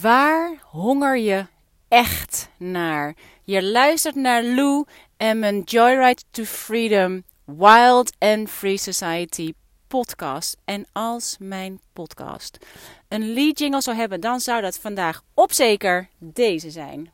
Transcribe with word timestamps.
Waar 0.00 0.58
honger 0.62 1.18
je 1.18 1.46
echt 1.88 2.48
naar? 2.56 3.14
Je 3.42 3.62
luistert 3.62 4.14
naar 4.14 4.42
Lou 4.42 4.84
en 5.16 5.38
mijn 5.38 5.60
Joyride 5.60 6.22
to 6.30 6.44
Freedom 6.44 7.22
Wild 7.44 8.12
and 8.18 8.50
Free 8.50 8.76
Society 8.76 9.52
podcast. 9.86 10.56
En 10.64 10.86
als 10.92 11.36
mijn 11.38 11.80
podcast 11.92 12.58
een 13.08 13.32
lead 13.32 13.58
jingle 13.58 13.82
zou 13.82 13.96
hebben, 13.96 14.20
dan 14.20 14.40
zou 14.40 14.62
dat 14.62 14.78
vandaag 14.78 15.22
op 15.34 15.52
zeker 15.52 16.08
deze 16.18 16.70
zijn. 16.70 17.13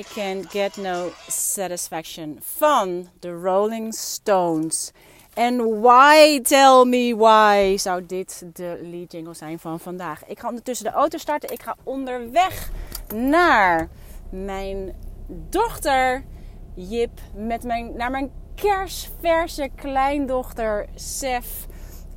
I 0.00 0.04
Can't 0.14 0.50
Get 0.50 0.76
No 0.76 1.10
Satisfaction 1.26 2.38
van 2.40 3.08
de 3.18 3.32
Rolling 3.32 3.94
Stones. 3.94 4.92
En 5.34 5.80
why, 5.80 6.40
tell 6.40 6.84
me 6.84 7.16
why, 7.16 7.76
zou 7.76 8.06
dit 8.06 8.44
de 8.52 8.80
lead 8.82 9.12
jingle 9.12 9.34
zijn 9.34 9.58
van 9.58 9.80
vandaag. 9.80 10.24
Ik 10.26 10.38
ga 10.38 10.48
ondertussen 10.48 10.86
de 10.86 10.92
auto 10.92 11.18
starten. 11.18 11.52
Ik 11.52 11.62
ga 11.62 11.76
onderweg 11.82 12.70
naar 13.14 13.88
mijn 14.30 14.94
dochter 15.48 16.24
Jip. 16.74 17.20
Met 17.34 17.64
mijn, 17.64 17.96
naar 17.96 18.10
mijn 18.10 18.30
kersverse 18.54 19.70
kleindochter 19.74 20.86
Sef. 20.94 21.66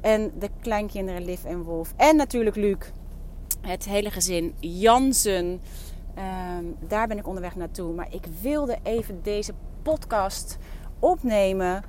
En 0.01 0.31
de 0.39 0.49
kleinkinderen 0.61 1.25
Liv 1.25 1.43
en 1.43 1.63
Wolf. 1.63 1.93
En 1.97 2.15
natuurlijk 2.15 2.55
Luc. 2.55 2.77
Het 3.61 3.85
hele 3.85 4.11
gezin 4.11 4.55
Jansen. 4.59 5.61
Ehm, 6.15 6.65
daar 6.87 7.07
ben 7.07 7.17
ik 7.17 7.27
onderweg 7.27 7.55
naartoe. 7.55 7.93
Maar 7.93 8.07
ik 8.09 8.25
wilde 8.41 8.77
even 8.83 9.19
deze 9.21 9.53
podcast 9.81 10.57
opnemen. 10.99 11.83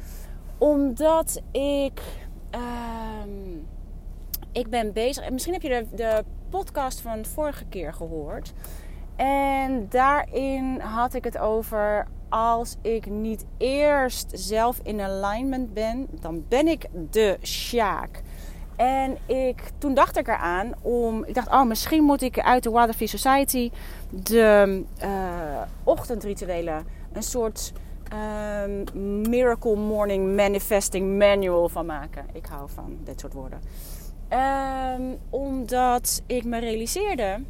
Omdat 0.58 1.42
ik. 1.50 2.03
Uh, 2.55 2.61
ik 4.52 4.69
ben 4.69 4.92
bezig. 4.92 5.30
Misschien 5.30 5.52
heb 5.52 5.62
je 5.62 5.69
de, 5.69 5.97
de 5.97 6.25
podcast 6.50 7.00
van 7.00 7.25
vorige 7.25 7.64
keer 7.64 7.92
gehoord. 7.92 8.52
En 9.17 9.86
daarin 9.89 10.80
had 10.80 11.14
ik 11.14 11.25
het 11.25 11.39
over. 11.39 12.06
Als 12.28 12.77
ik 12.83 13.06
niet 13.06 13.45
eerst 13.56 14.30
zelf 14.34 14.80
in 14.83 15.00
alignment 15.00 15.75
ben, 15.75 16.06
dan 16.20 16.45
ben 16.48 16.69
ik 16.69 16.86
de 17.11 17.39
Sjaak. 17.42 18.22
En 18.77 19.17
ik, 19.27 19.62
toen 19.78 19.94
dacht 19.94 20.17
ik 20.17 20.28
eraan 20.28 20.72
om. 20.83 21.25
Ik 21.25 21.34
dacht, 21.34 21.48
oh, 21.48 21.64
misschien 21.64 22.05
moet 22.05 22.22
ik 22.22 22.41
uit 22.41 22.62
de 22.62 22.70
Waterfree 22.70 23.08
Society 23.08 23.70
de 24.11 24.83
uh, 25.03 25.62
ochtendrituelen 25.84 26.86
een 27.12 27.22
soort 27.22 27.72
um, 28.64 28.84
Miracle 29.28 29.77
Morning 29.77 30.36
Manifesting 30.36 31.18
Manual 31.18 31.68
van 31.68 31.86
maken. 31.86 32.27
Ik 32.33 32.46
hou 32.46 32.70
van 32.70 32.96
dit 33.05 33.20
soort 33.20 33.33
woorden. 33.33 33.61
Um, 35.01 35.18
omdat 35.30 36.23
ik 36.27 36.45
me 36.45 36.58
realiseerde 36.58 37.42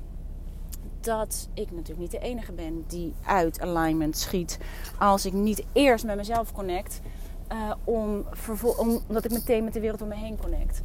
dat 1.01 1.49
ik 1.55 1.71
natuurlijk 1.71 2.01
niet 2.01 2.11
de 2.11 2.19
enige 2.19 2.53
ben 2.53 2.85
die 2.87 3.15
uit 3.25 3.61
alignment 3.61 4.17
schiet. 4.17 4.59
Als 4.99 5.27
ik 5.27 5.33
niet 5.33 5.65
eerst 5.73 6.05
met 6.05 6.17
mezelf 6.17 6.53
connect. 6.53 7.01
Uh, 7.53 7.73
om, 7.85 8.25
omdat 9.09 9.25
ik 9.25 9.31
meteen 9.31 9.65
met 9.65 9.73
de 9.73 9.81
wereld 9.81 10.03
om 10.03 10.09
me 10.09 10.15
heen 10.15 10.39
connect. 10.43 10.83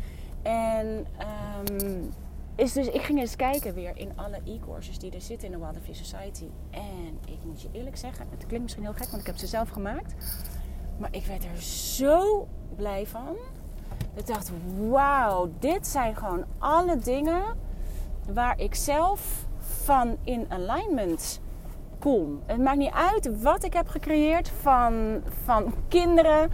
En 0.50 1.06
um, 1.70 2.10
is 2.56 2.74
dus, 2.74 2.88
ik 2.88 3.02
ging 3.02 3.20
eens 3.20 3.36
kijken 3.36 3.74
weer 3.74 3.98
in 3.98 4.12
alle 4.16 4.40
e-courses 4.46 5.00
die 5.00 5.12
er 5.12 5.22
zitten 5.22 5.48
in 5.48 5.54
de 5.54 5.60
Waterfree 5.60 5.96
Society. 5.96 6.48
En 6.70 7.20
ik 7.26 7.38
moet 7.44 7.62
je 7.62 7.70
eerlijk 7.72 7.98
zeggen, 7.98 8.26
het 8.30 8.46
klinkt 8.46 8.62
misschien 8.64 8.84
heel 8.84 8.94
gek, 8.94 9.08
want 9.08 9.22
ik 9.22 9.28
heb 9.28 9.38
ze 9.38 9.48
zelf 9.48 9.70
gemaakt. 9.70 10.14
Maar 10.98 11.10
ik 11.12 11.26
werd 11.26 11.44
er 11.44 11.62
zo 11.62 12.48
blij 12.76 13.08
van. 13.08 13.36
Ik 14.14 14.28
dacht, 14.28 14.52
wauw, 14.90 15.50
dit 15.60 15.88
zijn 15.88 16.16
gewoon 16.16 16.46
alle 16.58 16.98
dingen 16.98 17.44
waar 18.34 18.60
ik 18.60 18.76
zelf 18.76 19.46
van 19.60 20.18
in 20.24 20.46
alignment 20.50 21.42
kom. 22.00 22.42
Het 22.46 22.58
maakt 22.58 22.78
niet 22.78 22.94
uit 22.94 23.42
wat 23.42 23.64
ik 23.64 23.74
heb 23.74 23.88
gecreëerd 23.88 24.50
van, 24.50 25.22
van 25.44 25.74
kinderen 25.88 26.50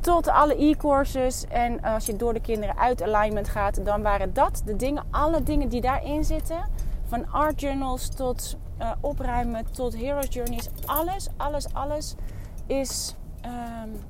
tot 0.00 0.28
alle 0.28 0.56
e-courses. 0.56 1.44
En 1.48 1.82
als 1.82 2.06
je 2.06 2.16
door 2.16 2.32
de 2.34 2.40
kinderen 2.40 2.78
uit 2.78 3.02
alignment 3.02 3.48
gaat, 3.48 3.84
dan 3.84 4.02
waren 4.02 4.32
dat 4.32 4.62
de 4.64 4.76
dingen, 4.76 5.04
alle 5.10 5.42
dingen 5.42 5.68
die 5.68 5.80
daarin 5.80 6.24
zitten. 6.24 6.68
Van 7.06 7.30
art 7.32 7.60
journals 7.60 8.08
tot 8.08 8.56
uh, 8.80 8.90
opruimen, 9.00 9.72
tot 9.72 9.96
hero's 9.96 10.26
journeys. 10.28 10.68
Alles, 10.86 11.28
alles, 11.36 11.74
alles 11.74 12.14
is 12.66 13.14
um, 13.44 14.02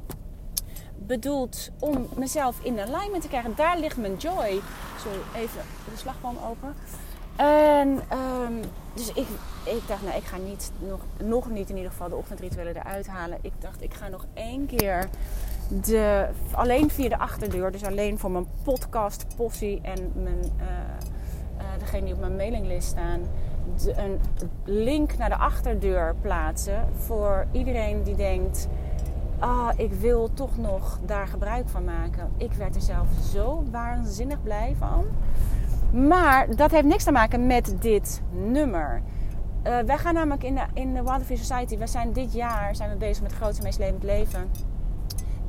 bedoeld 0.98 1.70
om 1.78 2.08
mezelf 2.14 2.60
in 2.62 2.80
alignment 2.80 3.22
te 3.22 3.28
krijgen. 3.28 3.52
Daar 3.56 3.78
ligt 3.78 3.96
mijn 3.96 4.16
joy. 4.16 4.60
Sorry, 4.98 5.18
even 5.34 5.62
de 5.90 5.96
slagboom 5.96 6.36
open. 6.48 6.74
En 7.36 7.88
um, 8.12 8.60
dus 8.94 9.08
ik, 9.08 9.26
ik 9.64 9.82
dacht, 9.86 10.02
nou, 10.02 10.16
ik 10.16 10.24
ga 10.24 10.36
niet, 10.36 10.72
nog, 10.78 11.00
nog 11.24 11.50
niet 11.50 11.70
in 11.70 11.76
ieder 11.76 11.90
geval 11.90 12.08
de 12.08 12.16
ochtendrituelen 12.16 12.76
eruit 12.76 13.06
halen. 13.06 13.38
Ik 13.42 13.52
dacht, 13.58 13.82
ik 13.82 13.94
ga 13.94 14.08
nog 14.08 14.26
één 14.34 14.66
keer 14.66 15.08
alleen 16.52 16.90
via 16.90 17.08
de 17.08 17.18
achterdeur, 17.18 17.72
dus 17.72 17.84
alleen 17.84 18.18
voor 18.18 18.30
mijn 18.30 18.46
podcast, 18.62 19.26
possie 19.36 19.80
en 19.82 20.12
mijn, 20.14 20.38
uh, 20.38 20.66
uh, 21.58 21.64
degene 21.78 22.04
die 22.04 22.14
op 22.14 22.20
mijn 22.20 22.36
mailinglist 22.36 22.88
staan, 22.88 23.20
een 23.86 24.20
link 24.64 25.16
naar 25.16 25.28
de 25.28 25.36
achterdeur 25.36 26.14
plaatsen 26.20 26.88
voor 26.94 27.46
iedereen 27.52 28.02
die 28.02 28.14
denkt: 28.14 28.68
ah, 29.38 29.68
ik 29.76 29.92
wil 29.92 30.30
toch 30.34 30.58
nog 30.58 30.98
daar 31.06 31.26
gebruik 31.26 31.68
van 31.68 31.84
maken. 31.84 32.30
Ik 32.36 32.52
werd 32.52 32.74
er 32.74 32.82
zelf 32.82 33.06
zo 33.32 33.64
waanzinnig 33.70 34.42
blij 34.42 34.74
van. 34.78 35.04
Maar 36.06 36.56
dat 36.56 36.70
heeft 36.70 36.84
niks 36.84 37.04
te 37.04 37.12
maken 37.12 37.46
met 37.46 37.74
dit 37.80 38.22
nummer. 38.30 39.02
Uh, 39.66 39.78
wij 39.78 39.98
gaan 39.98 40.14
namelijk 40.14 40.44
in 40.44 40.54
de, 40.54 40.62
in 40.74 40.94
de 40.94 41.02
Waterfree 41.02 41.36
Society, 41.36 41.78
we 41.78 41.86
zijn 41.86 42.12
dit 42.12 42.32
jaar 42.32 42.76
zijn 42.76 42.90
we 42.90 42.96
bezig 42.96 43.22
met 43.22 43.30
het 43.30 43.40
grootste 43.40 43.62
meest 43.62 43.78
levend 43.78 44.02
leven. 44.02 44.50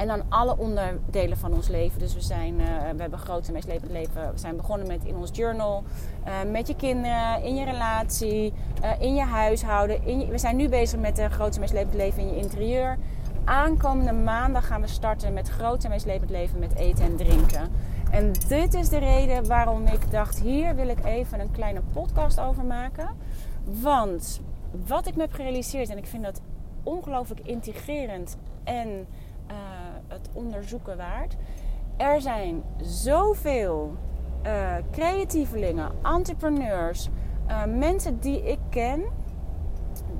En 0.02 0.08
dan 0.08 0.22
alle 0.30 0.58
onderdelen 0.58 1.38
van 1.38 1.54
ons 1.54 1.68
leven. 1.68 2.00
Dus 2.00 2.14
we, 2.14 2.22
zijn, 2.22 2.60
uh, 2.60 2.66
we 2.96 3.02
hebben 3.02 3.20
grootste 3.20 3.52
meest 3.52 3.68
levend 3.68 3.92
leven. 3.92 4.32
We 4.32 4.38
zijn 4.38 4.56
begonnen 4.56 4.88
met 4.88 5.04
in 5.04 5.16
ons 5.16 5.30
journal, 5.34 5.84
uh, 6.28 6.52
met 6.52 6.68
je 6.68 6.76
kinderen, 6.76 7.44
in 7.44 7.56
je 7.56 7.66
relatie, 7.66 8.54
in 9.00 9.16
je 9.16 9.22
huishouden. 9.22 10.06
In 10.06 10.28
we 10.28 10.38
zijn 10.38 10.56
nu 10.56 10.70
bezig 10.70 11.00
met 11.00 11.16
de 11.16 11.30
grootste 11.30 11.60
meest 11.60 11.74
levend 11.74 11.94
leven 11.94 12.22
in 12.22 12.28
je 12.28 12.38
interieur. 12.38 12.98
Aankomende 13.44 14.12
maandag 14.12 14.68
gaan 14.68 14.82
we 14.82 14.88
starten 14.88 15.34
met 15.34 15.50
grootste 15.50 15.90
meest 15.90 16.06
levend 16.06 16.30
leven 16.30 16.60
met 16.60 16.76
eten 16.76 17.06
en 17.06 17.16
drinken. 17.16 17.70
En 18.12 18.32
dit 18.48 18.74
is 18.74 18.90
de 18.90 19.00
reden 19.00 19.48
waarom 19.48 19.86
ik 19.86 20.12
dacht, 20.12 20.40
hier 20.40 20.76
wil 20.76 20.88
ik 20.88 21.06
even 21.06 21.40
een 21.40 21.52
kleine 21.52 21.82
podcast 21.94 22.40
over 22.40 22.64
maken. 22.64 23.10
Want 23.64 24.42
wat 24.88 25.08
ik 25.08 25.16
me 25.16 25.22
heb 25.22 25.34
gerealiseerd, 25.34 25.90
en 25.90 25.98
ik 25.98 26.08
vind 26.08 26.24
dat 26.24 26.42
ongelooflijk 26.84 27.40
integrerend 27.44 28.38
en 28.64 29.08
het 30.12 30.30
onderzoeken 30.34 30.98
waard. 30.98 31.36
Er 31.98 32.22
zijn 32.22 32.64
zoveel 32.82 33.96
uh, 34.46 34.76
creatievelingen, 34.92 35.92
entrepreneurs, 36.04 37.10
uh, 37.48 37.66
mensen 37.66 38.20
die 38.20 38.44
ik 38.44 38.60
ken, 38.70 39.04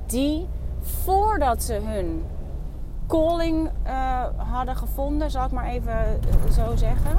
die 0.06 0.48
voordat 0.80 1.62
ze 1.62 1.74
hun 1.74 2.24
calling 3.06 3.70
hadden 4.36 4.76
gevonden, 4.76 5.30
zal 5.30 5.44
ik 5.44 5.50
maar 5.50 5.66
even 5.66 6.20
zo 6.52 6.76
zeggen 6.76 7.16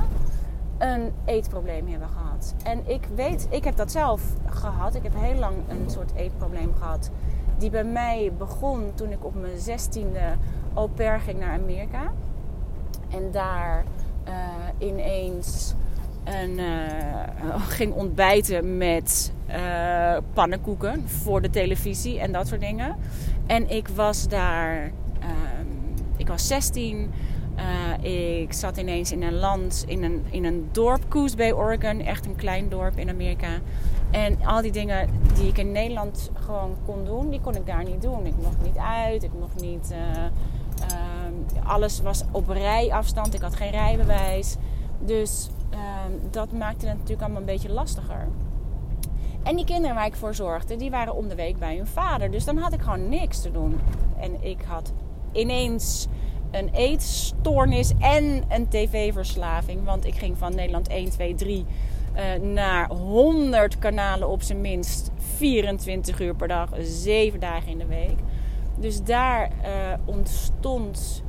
een 0.78 1.14
eetprobleem 1.26 1.88
hebben 1.88 2.08
gehad. 2.08 2.56
En 2.64 2.90
ik 2.90 3.08
weet, 3.16 3.48
ik 3.50 3.64
heb 3.64 3.76
dat 3.76 3.92
zelf 3.92 4.24
gehad. 4.46 4.96
Ik 4.96 5.04
heb 5.04 5.14
heel 5.16 5.40
lang 5.40 5.56
een 5.68 5.90
soort 5.90 6.14
eetprobleem 6.16 6.74
gehad. 6.76 7.12
Die 7.58 7.70
bij 7.70 7.84
mij 7.84 8.32
begon 8.38 8.92
toen 8.96 9.12
ik 9.12 9.26
op 9.26 9.36
mijn 9.36 9.58
zestiende 9.58 10.36
au 10.74 10.90
pair 10.90 11.20
ging 11.20 11.40
naar 11.40 11.60
Amerika. 11.60 12.12
En 13.14 13.32
daar 13.32 13.84
uh, 14.28 14.88
ineens 14.88 15.74
een, 16.24 16.60
uh, 16.60 17.68
ging 17.68 17.94
ontbijten 17.94 18.78
met 18.78 19.34
uh, 19.50 20.18
pannenkoeken 20.34 21.10
voor 21.10 21.42
de 21.42 21.50
televisie 21.50 22.20
en 22.20 22.32
dat 22.32 22.48
soort 22.48 22.62
dingen. 22.62 22.96
En 23.46 23.70
ik 23.70 23.88
was 23.88 24.28
daar, 24.28 24.92
ehm, 25.20 25.68
ik 26.18 26.28
was 26.28 26.48
16. 26.48 27.12
Uh, 28.02 28.42
ik 28.42 28.54
zat 28.54 28.78
ineens 28.78 29.12
in 29.12 29.24
een 29.24 29.36
land, 29.36 29.84
in 29.88 30.04
een, 30.04 30.26
in 30.30 30.46
een 30.46 30.70
dorp, 30.72 31.10
Coos 31.10 31.36
Bay, 31.36 31.52
Oregon. 31.52 32.00
Echt 32.00 32.26
een 32.26 32.36
klein 32.36 32.70
dorp 32.70 32.98
in 32.98 33.10
Amerika. 33.10 33.48
En 34.12 34.46
al 34.46 34.62
die 34.62 34.72
dingen 34.72 35.10
die 35.36 35.48
ik 35.48 35.58
in 35.58 35.72
Nederland 35.72 36.32
gewoon 36.34 36.78
kon 36.86 37.06
doen, 37.06 37.30
die 37.30 37.42
kon 37.42 37.56
ik 37.56 37.66
daar 37.66 37.84
niet 37.84 38.02
doen. 38.02 38.26
Ik 38.26 38.36
mocht 38.44 38.62
niet 38.64 38.78
uit, 38.78 39.24
ik 39.24 39.32
mocht 39.40 39.62
niet... 39.62 39.94
alles 41.64 42.02
was 42.02 42.24
op 42.32 42.50
rijafstand, 42.50 43.34
ik 43.34 43.42
had 43.42 43.56
geen 43.56 43.72
rijbewijs. 43.72 44.56
Dus 45.00 45.50
ehm, 45.70 46.12
dat 46.32 46.52
maakte 46.52 46.86
het 46.86 46.96
natuurlijk 46.96 47.22
allemaal 47.22 47.40
een 47.40 47.46
beetje 47.46 47.72
lastiger. 47.72 48.28
En 49.44 49.56
die 49.56 49.66
kinderen 49.66 49.96
waar 49.96 50.06
ik 50.06 50.16
voor 50.16 50.36
zorgde, 50.36 50.76
die 50.76 50.90
waren 50.90 51.16
om 51.16 51.28
de 51.28 51.36
week 51.36 51.60
bij 51.60 51.76
hun 51.76 51.88
vader. 51.88 52.32
Dus 52.32 52.46
dan 52.46 52.58
had 52.58 52.74
ik 52.74 52.82
gewoon 52.82 53.10
niks 53.10 53.42
te 53.42 53.52
doen. 53.52 53.80
En 54.20 54.44
ik 54.44 54.62
had 54.68 54.94
ineens 55.32 56.08
een 56.52 56.70
eetstoornis 56.70 57.92
en 58.00 58.44
een 58.50 58.68
tv-verslaving. 58.68 59.84
Want 59.86 60.06
ik 60.06 60.16
ging 60.16 60.38
van 60.38 60.56
Nederland 60.56 60.88
1, 60.88 61.10
2, 61.10 61.36
3 61.36 61.66
naar 62.42 62.90
100 62.90 63.80
kanalen 63.80 64.30
op 64.30 64.42
zijn 64.42 64.62
minst. 64.62 65.12
24 65.36 66.20
uur 66.20 66.36
per 66.36 66.48
dag, 66.48 66.70
7 66.80 67.40
dagen 67.40 67.72
in 67.72 67.78
de 67.78 67.86
week. 67.86 68.18
Dus 68.84 69.04
daar 69.04 69.50
uh, 69.52 69.94
ontstond 70.06 71.24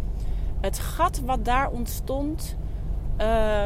het 0.61 0.79
gat 0.79 1.21
wat 1.21 1.45
daar 1.45 1.71
ontstond, 1.71 2.57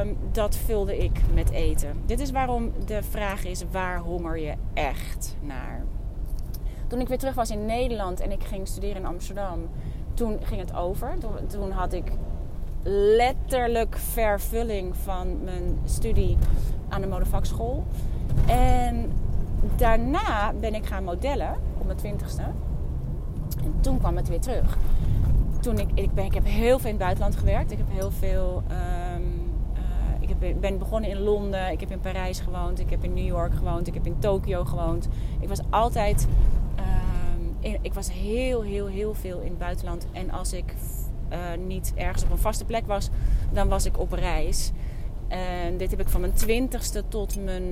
um, 0.01 0.17
dat 0.33 0.57
vulde 0.57 0.99
ik 0.99 1.21
met 1.35 1.51
eten. 1.51 2.03
Dit 2.07 2.21
is 2.21 2.31
waarom 2.31 2.73
de 2.87 3.03
vraag 3.03 3.45
is: 3.45 3.65
waar 3.71 3.99
honger 3.99 4.39
je 4.39 4.55
echt 4.75 5.37
naar? 5.41 5.85
Toen 6.87 7.01
ik 7.01 7.09
weer 7.09 7.19
terug 7.19 7.35
was 7.35 7.51
in 7.51 7.67
Nederland 7.67 8.21
en 8.21 8.31
ik 8.31 8.45
ging 8.45 8.69
studeren 8.69 8.97
in 8.97 9.07
Amsterdam, 9.07 9.59
toen 10.15 10.39
ging 10.43 10.61
het 10.61 10.75
over. 10.75 11.19
Toen, 11.19 11.47
toen 11.47 11.71
had 11.71 11.93
ik 11.93 12.13
letterlijk 13.17 13.97
vervulling 13.97 14.97
van 14.97 15.45
mijn 15.45 15.79
studie 15.85 16.39
aan 16.89 17.01
de 17.01 17.07
modevakschool. 17.07 17.85
En 18.47 19.13
daarna 19.77 20.53
ben 20.61 20.75
ik 20.75 20.87
gaan 20.87 21.05
modellen 21.05 21.57
op 21.79 21.87
mijn 21.87 21.99
twintigste. 21.99 22.43
En 23.65 23.75
toen 23.81 23.99
kwam 23.99 24.17
het 24.17 24.29
weer 24.29 24.41
terug 24.41 24.79
toen 25.61 25.79
ik, 25.79 25.89
ik, 25.95 26.15
ben, 26.15 26.25
ik 26.25 26.35
heb 26.35 26.45
heel 26.45 26.79
veel 26.79 26.91
in 26.91 26.95
het 26.95 27.05
buitenland 27.05 27.37
gewerkt. 27.37 27.71
Ik 27.71 27.79
heb 27.79 27.87
heel 27.91 28.11
veel. 28.11 28.63
Um, 29.15 29.51
uh, 29.75 29.81
ik 30.21 30.29
heb, 30.29 30.61
ben 30.61 30.79
begonnen 30.79 31.11
in 31.11 31.19
Londen, 31.19 31.71
ik 31.73 31.81
heb 31.81 31.91
in 31.91 32.01
Parijs 32.01 32.41
gewoond, 32.41 32.81
ik 32.81 32.91
heb 32.91 33.05
in 33.05 33.15
New 33.15 33.27
York 33.27 33.55
gewoond, 33.55 33.87
ik 33.87 33.95
heb 33.95 34.07
in 34.07 34.19
Tokio 34.19 34.65
gewoond. 34.65 35.09
Ik 35.41 35.49
was 35.49 35.61
altijd. 35.71 36.27
In, 37.61 37.79
ik 37.81 37.95
was 37.95 38.13
heel, 38.13 38.63
heel, 38.63 38.87
heel 38.87 39.15
veel 39.15 39.41
in 39.41 39.49
het 39.49 39.59
buitenland. 39.59 40.07
En 40.13 40.31
als 40.31 40.53
ik 40.53 40.75
uh, 41.33 41.39
niet 41.67 41.93
ergens 41.95 42.25
op 42.25 42.31
een 42.31 42.39
vaste 42.39 42.65
plek 42.65 42.87
was, 42.87 43.09
dan 43.53 43.69
was 43.69 43.87
ik 43.87 43.99
op 43.99 44.13
reis. 44.13 44.73
En 45.29 45.77
dit 45.77 45.91
heb 45.91 46.01
ik 46.01 46.09
van 46.09 46.21
mijn 46.21 46.33
20ste 46.33 47.09
tot 47.09 47.45
mijn 47.45 47.63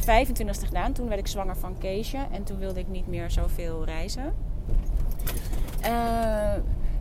25ste 0.00 0.66
gedaan. 0.66 0.92
Toen 0.92 1.08
werd 1.08 1.20
ik 1.20 1.26
zwanger 1.26 1.56
van 1.56 1.78
Keesje 1.78 2.26
en 2.30 2.44
toen 2.44 2.58
wilde 2.58 2.80
ik 2.80 2.88
niet 2.88 3.06
meer 3.06 3.30
zoveel 3.30 3.84
reizen. 3.84 4.32
Uh, 5.82 6.52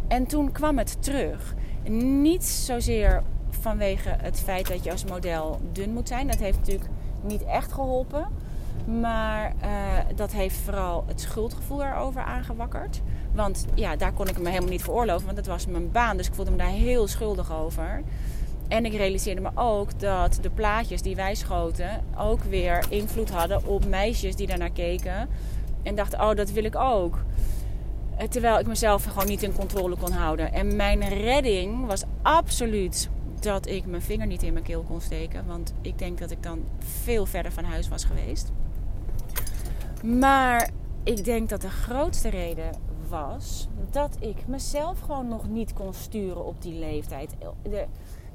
en 0.07 0.25
toen 0.27 0.51
kwam 0.51 0.77
het 0.77 1.03
terug. 1.03 1.55
Niet 1.91 2.45
zozeer 2.45 3.23
vanwege 3.49 4.15
het 4.21 4.39
feit 4.39 4.67
dat 4.67 4.83
je 4.83 4.91
als 4.91 5.05
model 5.05 5.59
dun 5.71 5.93
moet 5.93 6.07
zijn. 6.07 6.27
Dat 6.27 6.39
heeft 6.39 6.57
natuurlijk 6.57 6.89
niet 7.21 7.43
echt 7.43 7.71
geholpen. 7.71 8.27
Maar 8.99 9.53
uh, 9.63 9.69
dat 10.15 10.31
heeft 10.31 10.55
vooral 10.55 11.03
het 11.07 11.21
schuldgevoel 11.21 11.83
erover 11.83 12.21
aangewakkerd. 12.21 13.01
Want 13.33 13.65
ja, 13.73 13.95
daar 13.95 14.13
kon 14.13 14.27
ik 14.27 14.39
me 14.39 14.49
helemaal 14.49 14.69
niet 14.69 14.83
veroorloven. 14.83 15.25
Want 15.25 15.37
dat 15.37 15.47
was 15.47 15.65
mijn 15.65 15.91
baan. 15.91 16.17
Dus 16.17 16.27
ik 16.27 16.33
voelde 16.33 16.51
me 16.51 16.57
daar 16.57 16.67
heel 16.67 17.07
schuldig 17.07 17.53
over. 17.53 18.01
En 18.67 18.85
ik 18.85 18.93
realiseerde 18.93 19.41
me 19.41 19.49
ook 19.55 19.99
dat 19.99 20.39
de 20.41 20.49
plaatjes 20.49 21.01
die 21.01 21.15
wij 21.15 21.35
schoten 21.35 22.03
ook 22.17 22.43
weer 22.43 22.85
invloed 22.89 23.29
hadden 23.29 23.65
op 23.67 23.85
meisjes 23.85 24.35
die 24.35 24.47
daarnaar 24.47 24.71
keken. 24.71 25.29
En 25.83 25.95
dachten, 25.95 26.21
oh, 26.21 26.35
dat 26.35 26.51
wil 26.51 26.63
ik 26.63 26.75
ook. 26.75 27.17
Eh, 28.19 28.27
terwijl 28.27 28.59
ik 28.59 28.67
mezelf 28.67 29.03
gewoon 29.03 29.27
niet 29.27 29.43
in 29.43 29.53
controle 29.53 29.95
kon 29.95 30.11
houden. 30.11 30.53
En 30.53 30.75
mijn 30.75 31.07
redding 31.07 31.85
was 31.85 32.03
absoluut 32.21 33.09
dat 33.39 33.67
ik 33.67 33.85
mijn 33.85 34.01
vinger 34.01 34.27
niet 34.27 34.43
in 34.43 34.53
mijn 34.53 34.65
keel 34.65 34.83
kon 34.83 35.01
steken. 35.01 35.45
Want 35.45 35.73
ik 35.81 35.97
denk 35.97 36.17
dat 36.17 36.31
ik 36.31 36.43
dan 36.43 36.63
veel 36.79 37.25
verder 37.25 37.51
van 37.51 37.63
huis 37.63 37.87
was 37.87 38.03
geweest. 38.03 38.51
Maar 40.03 40.69
ik 41.03 41.23
denk 41.23 41.49
dat 41.49 41.61
de 41.61 41.69
grootste 41.69 42.29
reden 42.29 42.71
was 43.09 43.67
dat 43.91 44.17
ik 44.19 44.47
mezelf 44.47 44.99
gewoon 44.99 45.27
nog 45.27 45.47
niet 45.47 45.73
kon 45.73 45.93
sturen 45.93 46.45
op 46.45 46.61
die 46.61 46.79
leeftijd. 46.79 47.35
De, 47.63 47.85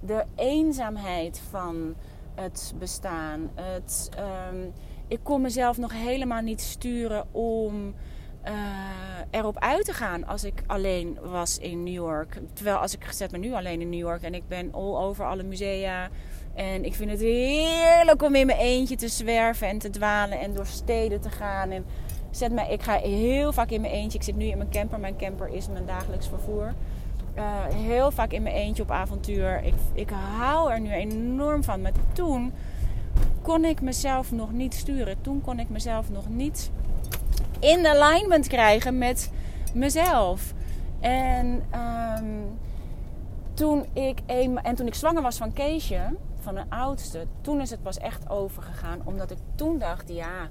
de 0.00 0.24
eenzaamheid 0.34 1.42
van 1.50 1.94
het 2.34 2.74
bestaan. 2.78 3.50
Het, 3.54 4.10
um, 4.52 4.72
ik 5.06 5.20
kon 5.22 5.40
mezelf 5.40 5.78
nog 5.78 5.92
helemaal 5.92 6.42
niet 6.42 6.60
sturen 6.60 7.26
om 7.34 7.94
uh, 8.48 8.52
erop 9.30 9.58
uit 9.58 9.84
te 9.84 9.92
gaan 9.92 10.26
als 10.26 10.44
ik 10.44 10.62
alleen 10.66 11.18
was 11.22 11.58
in 11.58 11.82
New 11.82 11.94
York. 11.94 12.40
Terwijl 12.52 12.76
als 12.76 12.94
ik 12.94 13.06
zet 13.10 13.30
me 13.30 13.38
nu 13.38 13.52
alleen 13.52 13.80
in 13.80 13.90
New 13.90 13.98
York 13.98 14.22
en 14.22 14.34
ik 14.34 14.48
ben 14.48 14.72
all 14.72 14.94
over 14.96 15.24
alle 15.26 15.42
musea. 15.42 16.08
En 16.54 16.84
ik 16.84 16.94
vind 16.94 17.10
het 17.10 17.20
heerlijk 17.20 18.22
om 18.22 18.34
in 18.34 18.46
mijn 18.46 18.58
eentje 18.58 18.96
te 18.96 19.08
zwerven 19.08 19.68
en 19.68 19.78
te 19.78 19.90
dwalen 19.90 20.40
en 20.40 20.54
door 20.54 20.66
steden 20.66 21.20
te 21.20 21.30
gaan. 21.30 21.70
En 21.70 21.84
zet 22.30 22.52
me, 22.52 22.72
ik 22.72 22.82
ga 22.82 22.96
heel 22.96 23.52
vaak 23.52 23.70
in 23.70 23.80
mijn 23.80 23.92
eentje. 23.92 24.18
Ik 24.18 24.24
zit 24.24 24.36
nu 24.36 24.44
in 24.44 24.58
mijn 24.58 24.70
camper. 24.70 25.00
Mijn 25.00 25.16
camper 25.16 25.48
is 25.48 25.68
mijn 25.68 25.86
dagelijks 25.86 26.28
vervoer. 26.28 26.74
Uh, 27.36 27.42
heel 27.68 28.10
vaak 28.10 28.32
in 28.32 28.42
mijn 28.42 28.54
eentje 28.54 28.82
op 28.82 28.90
avontuur. 28.90 29.62
Ik, 29.62 29.74
ik 29.92 30.10
hou 30.10 30.72
er 30.72 30.80
nu 30.80 30.90
enorm 30.90 31.64
van. 31.64 31.82
Maar 31.82 31.92
toen 32.12 32.52
kon 33.42 33.64
ik 33.64 33.80
mezelf 33.80 34.32
nog 34.32 34.52
niet 34.52 34.74
sturen. 34.74 35.20
Toen 35.20 35.40
kon 35.40 35.58
ik 35.58 35.68
mezelf 35.68 36.10
nog 36.10 36.28
niet 36.28 36.70
in 37.60 37.86
alignment 37.86 38.46
krijgen 38.46 38.98
met 38.98 39.30
mezelf. 39.74 40.52
En, 41.00 41.62
um, 41.74 42.58
toen 43.54 43.84
ik 43.92 44.18
en 44.62 44.74
toen 44.74 44.86
ik 44.86 44.94
zwanger 44.94 45.22
was 45.22 45.36
van 45.36 45.52
Keesje, 45.52 46.00
van 46.40 46.56
een 46.56 46.70
oudste, 46.70 47.26
toen 47.40 47.60
is 47.60 47.70
het 47.70 47.82
pas 47.82 47.98
echt 47.98 48.30
overgegaan. 48.30 49.00
Omdat 49.04 49.30
ik 49.30 49.38
toen 49.54 49.78
dacht, 49.78 50.08
ja, 50.08 50.48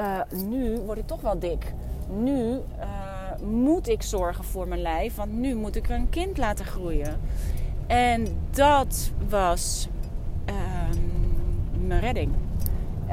uh, 0.00 0.20
nu 0.48 0.78
word 0.78 0.98
ik 0.98 1.06
toch 1.06 1.20
wel 1.20 1.38
dik. 1.38 1.74
Nu 2.08 2.60
uh, 2.78 3.46
moet 3.46 3.88
ik 3.88 4.02
zorgen 4.02 4.44
voor 4.44 4.68
mijn 4.68 4.82
lijf, 4.82 5.14
want 5.14 5.32
nu 5.32 5.54
moet 5.54 5.76
ik 5.76 5.88
een 5.88 6.08
kind 6.08 6.38
laten 6.38 6.64
groeien. 6.64 7.20
En 7.86 8.26
dat 8.50 9.10
was 9.28 9.88
um, 10.48 11.86
mijn 11.86 12.00
redding 12.00 12.32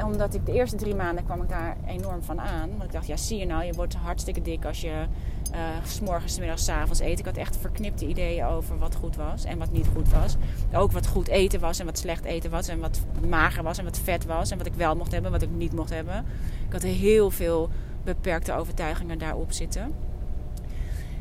omdat 0.02 0.34
ik 0.34 0.46
de 0.46 0.54
eerste 0.54 0.76
drie 0.76 0.96
maanden 0.96 1.26
kwam 1.26 1.42
ik 1.42 1.50
daar 1.50 1.78
enorm 1.88 2.24
van 2.24 2.42
aan. 2.42 2.70
Want 2.70 2.84
ik 2.84 2.92
dacht, 2.92 3.08
ja, 3.08 3.18
zie 3.18 3.38
je 3.38 3.46
nou, 3.46 3.64
je 3.64 3.74
wordt 3.74 3.96
hartstikke 3.96 4.42
dik 4.42 4.66
als 4.66 4.82
je 4.82 5.06
uh, 5.54 5.60
s 5.86 6.00
morgens, 6.00 6.34
s 6.34 6.40
middags, 6.40 6.64
s 6.64 6.70
avonds 6.70 7.00
eet. 7.00 7.20
Ik 7.20 7.26
had 7.26 7.38
echt 7.38 7.58
verknipte 7.58 8.08
ideeën 8.08 8.46
over 8.46 8.78
wat 8.78 8.96
goed 8.96 9.16
was 9.16 9.44
en 9.44 9.58
wat 9.58 9.72
niet 9.72 9.88
goed 9.96 10.10
was. 10.10 10.36
Ook 10.74 10.92
wat 10.92 11.08
goed 11.08 11.28
eten 11.28 11.60
was 11.60 11.80
en 11.80 11.86
wat 11.86 11.98
slecht 11.98 12.24
eten 12.24 12.52
was. 12.52 12.68
En 12.68 12.80
wat 12.80 13.00
mager 13.28 13.64
was 13.64 13.78
en 13.78 13.84
wat 13.84 14.00
vet 14.00 14.26
was. 14.26 14.52
En 14.52 14.58
wat 14.58 14.68
ik 14.68 14.74
wel 14.74 14.96
mocht 14.96 15.12
hebben 15.12 15.34
en 15.34 15.40
wat 15.40 15.50
ik 15.50 15.56
niet 15.56 15.74
mocht 15.74 15.90
hebben. 15.90 16.26
Ik 16.68 16.74
had 16.74 16.82
heel 16.82 17.32
veel 17.32 17.70
beperkte 18.04 18.54
overtuigingen 18.54 19.18
daarop 19.18 19.52
zitten. 19.52 19.92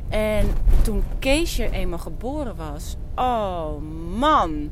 En 0.08 0.46
toen 0.82 1.02
Keesje 1.18 1.70
eenmaal 1.70 1.98
geboren 1.98 2.56
was, 2.56 2.96
oh 3.14 3.72
man 4.18 4.70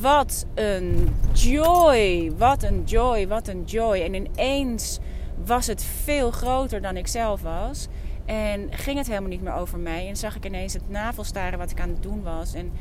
wat 0.00 0.46
een 0.54 1.08
joy, 1.32 2.32
wat 2.36 2.62
een 2.62 2.82
joy, 2.84 3.28
wat 3.28 3.48
een 3.48 3.64
joy. 3.64 4.00
En 4.00 4.14
ineens 4.14 4.98
was 5.44 5.66
het 5.66 5.84
veel 5.84 6.30
groter 6.30 6.80
dan 6.80 6.96
ik 6.96 7.06
zelf 7.06 7.42
was. 7.42 7.88
En 8.24 8.68
ging 8.70 8.98
het 8.98 9.06
helemaal 9.06 9.28
niet 9.28 9.42
meer 9.42 9.54
over 9.54 9.78
mij. 9.78 10.08
En 10.08 10.16
zag 10.16 10.36
ik 10.36 10.46
ineens 10.46 10.72
het 10.72 10.88
navelstaren 10.88 11.58
wat 11.58 11.70
ik 11.70 11.80
aan 11.80 11.88
het 11.88 12.02
doen 12.02 12.22
was. 12.22 12.54
En 12.54 12.72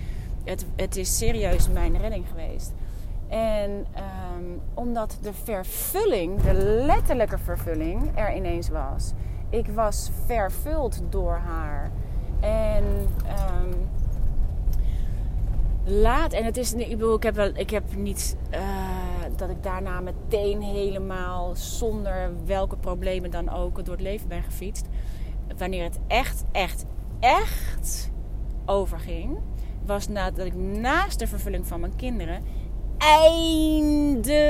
het, 0.43 0.65
het 0.75 0.95
is 0.95 1.17
serieus 1.17 1.69
mijn 1.69 1.97
redding 1.97 2.25
geweest. 2.27 2.71
En 3.27 3.71
um, 3.71 4.61
omdat 4.73 5.17
de 5.21 5.33
vervulling, 5.33 6.41
de 6.41 6.53
letterlijke 6.85 7.37
vervulling, 7.37 8.11
er 8.15 8.35
ineens 8.35 8.69
was. 8.69 9.11
Ik 9.49 9.67
was 9.67 10.11
vervuld 10.25 11.01
door 11.09 11.41
haar. 11.45 11.91
En 12.39 12.83
um, 12.83 13.89
laat. 15.89 16.33
En 16.33 16.43
het 16.45 16.57
is, 16.57 16.73
ik 16.73 17.01
ik 17.01 17.23
heb, 17.23 17.35
wel, 17.35 17.51
ik 17.53 17.69
heb 17.69 17.95
niet 17.95 18.37
uh, 18.53 18.59
dat 19.35 19.49
ik 19.49 19.63
daarna 19.63 19.99
meteen 19.99 20.61
helemaal 20.61 21.55
zonder 21.55 22.31
welke 22.45 22.77
problemen 22.77 23.31
dan 23.31 23.49
ook 23.49 23.85
door 23.85 23.93
het 23.93 24.03
leven 24.03 24.27
ben 24.27 24.43
gefietst. 24.43 24.85
Wanneer 25.57 25.83
het 25.83 25.99
echt, 26.07 26.43
echt, 26.51 26.85
echt 27.19 28.11
overging, 28.65 29.37
was 29.85 30.07
nadat 30.07 30.45
ik 30.45 30.55
naast 30.55 31.19
de 31.19 31.27
vervulling 31.27 31.67
van 31.67 31.79
mijn 31.79 31.95
kinderen 31.95 32.43
eindelijk 32.99 34.49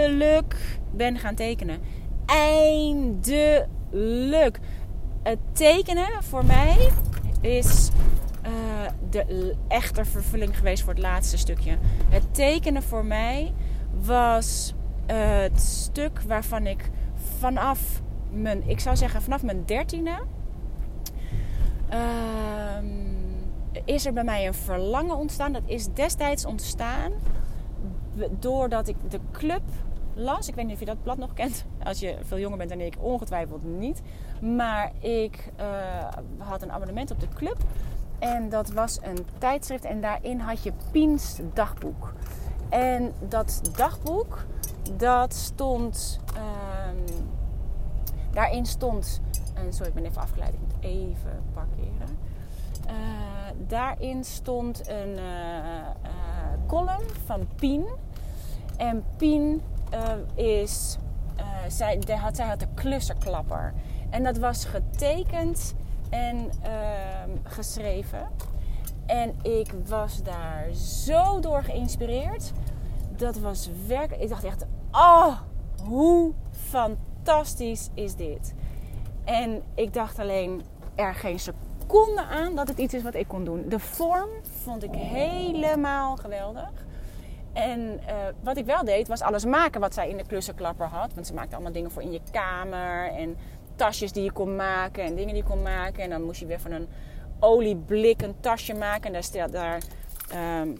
ben 0.92 1.18
gaan 1.18 1.36
tekenen. 1.36 1.80
eindelijk. 2.26 3.80
Het 5.24 5.40
tekenen 5.52 6.24
voor 6.24 6.46
mij 6.46 6.90
is 7.42 7.90
uh, 8.50 8.90
de 9.10 9.56
echte 9.68 10.06
vervulling 10.06 10.58
geweest 10.58 10.84
voor 10.84 10.94
het 10.94 11.02
laatste 11.02 11.38
stukje. 11.38 11.78
Het 12.10 12.34
tekenen 12.34 12.84
voor 12.84 13.06
mij 13.06 13.54
was 14.02 14.74
uh, 15.12 15.16
het 15.40 15.62
stuk 15.62 16.22
waarvan 16.22 16.68
ik 16.68 16.90
vanaf 17.38 18.02
mijn, 18.32 18.70
ik 18.70 18.80
zou 18.80 18.96
zeggen 18.96 19.22
vanaf 19.22 19.44
mijn 19.44 19.66
dertiende, 19.66 20.20
uh, 21.94 21.98
is 23.86 24.06
er 24.06 24.14
bij 24.14 24.24
mij 24.24 24.48
een 24.48 24.54
verlangen 24.54 25.16
ontstaan. 25.16 25.54
Dat 25.54 25.64
is 25.66 25.88
destijds 25.94 26.46
ontstaan 26.46 27.12
doordat 28.40 28.88
ik 28.88 28.96
de 29.10 29.20
club 29.32 29.62
las. 30.14 30.48
Ik 30.48 30.56
weet 30.56 30.66
niet 30.66 30.74
of 30.74 30.80
je 30.80 30.86
dat 30.86 31.04
blad 31.04 31.18
nog 31.18 31.34
kent. 31.34 31.66
Als 31.84 32.00
je 32.00 32.18
veel 32.24 32.40
jonger 32.40 32.58
bent 32.58 32.70
dan 32.70 32.80
ik, 32.80 32.96
ongetwijfeld 33.00 33.64
niet. 33.64 34.02
Maar 34.42 34.92
ik 35.00 35.52
uh, 35.60 35.66
had 36.38 36.62
een 36.62 36.72
abonnement 36.72 37.12
op 37.12 37.20
de 37.20 37.28
club. 37.34 37.58
En 38.20 38.50
dat 38.50 38.70
was 38.72 39.00
een 39.02 39.26
tijdschrift 39.38 39.84
en 39.84 40.02
daarin 40.02 40.40
had 40.40 40.64
je 40.64 40.74
Piens 40.92 41.40
dagboek. 41.54 42.14
En 42.70 43.14
dat 43.20 43.62
dagboek, 43.76 44.46
dat 44.98 45.34
stond... 45.34 46.20
Uh, 46.36 46.42
daarin 48.32 48.66
stond... 48.66 49.22
En 49.54 49.74
sorry, 49.74 49.88
ik 49.88 49.94
ben 49.94 50.06
even 50.06 50.22
afgeleid. 50.22 50.54
Ik 50.54 50.60
moet 50.60 50.84
even 50.84 51.44
parkeren. 51.54 52.18
Uh, 52.88 52.94
daarin 53.68 54.24
stond 54.24 54.90
een 54.90 55.18
uh, 55.18 55.88
column 56.68 57.10
van 57.26 57.48
Pien. 57.56 57.86
En 58.78 59.04
Pien 59.18 59.62
is... 60.36 60.98
zij, 61.68 62.00
had, 62.08 62.36
zij 62.36 62.48
had 62.48 62.60
de 62.60 62.68
klusserklapper. 62.74 63.74
En 64.10 64.24
dat 64.24 64.38
was 64.38 64.66
getekend 64.66 65.76
en 66.10 66.50
ehm, 66.62 67.30
geschreven. 67.44 68.28
En 69.06 69.36
ik 69.42 69.72
was 69.88 70.24
daar 70.24 70.74
zo 70.74 71.40
door 71.40 71.64
geïnspireerd. 71.64 72.52
Dat 73.16 73.38
was 73.38 73.70
werkelijk. 73.88 74.22
Ik 74.22 74.30
dacht 74.30 74.44
echt: 74.44 74.66
oh, 74.92 75.40
hoe 75.84 76.34
fantastisch 76.52 77.90
is 77.94 78.16
dit? 78.16 78.54
En 79.24 79.62
ik 79.76 79.94
dacht 79.94 80.20
alleen 80.20 80.62
er 80.96 81.14
geen 81.16 81.40
seconde 81.40 82.24
aan 82.24 82.56
dat 82.56 82.68
het 82.68 82.78
iets 82.78 82.94
is 82.94 83.04
wat 83.04 83.16
ik 83.16 83.28
kon 83.28 83.44
doen. 83.44 83.70
De 83.70 83.80
vorm 83.80 84.30
vond 84.64 84.84
ik 84.84 84.94
helemaal 84.94 86.16
geweldig. 86.16 86.72
En 87.54 87.80
uh, 87.80 88.16
wat 88.44 88.58
ik 88.58 88.66
wel 88.66 88.84
deed, 88.84 89.08
was 89.08 89.22
alles 89.22 89.46
maken 89.46 89.82
wat 89.82 89.94
zij 89.94 90.10
in 90.10 90.18
de 90.18 90.26
klussenklapper 90.26 90.88
had. 90.88 91.14
Want 91.14 91.28
ze 91.28 91.34
maakte 91.34 91.56
allemaal 91.56 91.72
dingen 91.74 91.92
voor 91.92 92.02
in 92.02 92.12
je 92.12 92.22
kamer. 92.32 93.12
En 93.12 93.38
tasjes 93.80 94.12
die 94.12 94.24
je 94.24 94.32
kon 94.32 94.56
maken 94.56 95.04
en 95.04 95.16
dingen 95.16 95.34
die 95.34 95.44
je 95.44 95.50
kon 95.50 95.62
maken. 95.62 96.04
En 96.04 96.10
dan 96.10 96.24
moest 96.24 96.40
je 96.40 96.46
weer 96.46 96.60
van 96.60 96.72
een 96.72 96.88
olieblik 97.40 98.22
een 98.22 98.40
tasje 98.40 98.74
maken. 98.74 99.16
En 99.16 99.22
daar, 99.32 99.52
daar 99.52 99.82
um, 100.62 100.78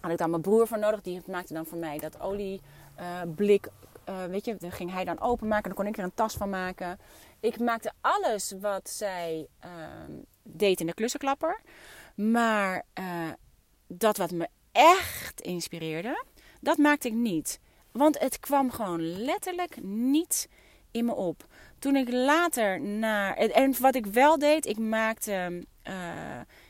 had 0.00 0.10
ik 0.10 0.18
dan 0.18 0.30
mijn 0.30 0.42
broer 0.42 0.66
voor 0.66 0.78
nodig. 0.78 1.00
Die 1.00 1.22
maakte 1.26 1.54
dan 1.54 1.66
voor 1.66 1.78
mij 1.78 1.98
dat 1.98 2.20
olieblik. 2.20 3.68
Uh, 4.08 4.24
weet 4.24 4.44
je, 4.44 4.56
dan 4.56 4.72
ging 4.72 4.92
hij 4.92 5.04
dan 5.04 5.20
openmaken. 5.20 5.64
Dan 5.64 5.74
kon 5.74 5.86
ik 5.86 5.98
er 5.98 6.04
een 6.04 6.14
tas 6.14 6.34
van 6.34 6.50
maken. 6.50 6.98
Ik 7.40 7.58
maakte 7.58 7.92
alles 8.00 8.54
wat 8.60 8.90
zij 8.90 9.46
uh, 9.64 9.70
deed 10.42 10.80
in 10.80 10.86
de 10.86 10.94
klussenklapper. 10.94 11.60
Maar 12.14 12.82
uh, 12.98 13.28
dat 13.86 14.16
wat 14.16 14.30
me 14.30 14.48
echt 14.72 15.40
inspireerde, 15.40 16.24
dat 16.60 16.76
maakte 16.76 17.08
ik 17.08 17.14
niet. 17.14 17.60
Want 17.92 18.18
het 18.18 18.40
kwam 18.40 18.70
gewoon 18.70 19.00
letterlijk 19.02 19.82
niet 19.82 20.48
in 20.90 21.04
me 21.04 21.14
op. 21.14 21.46
Toen 21.80 21.96
ik 21.96 22.12
later 22.12 22.80
naar. 22.80 23.36
En 23.36 23.74
wat 23.80 23.94
ik 23.94 24.06
wel 24.06 24.38
deed, 24.38 24.66
ik 24.66 24.78
maakte 24.78 25.64
uh, 25.88 25.94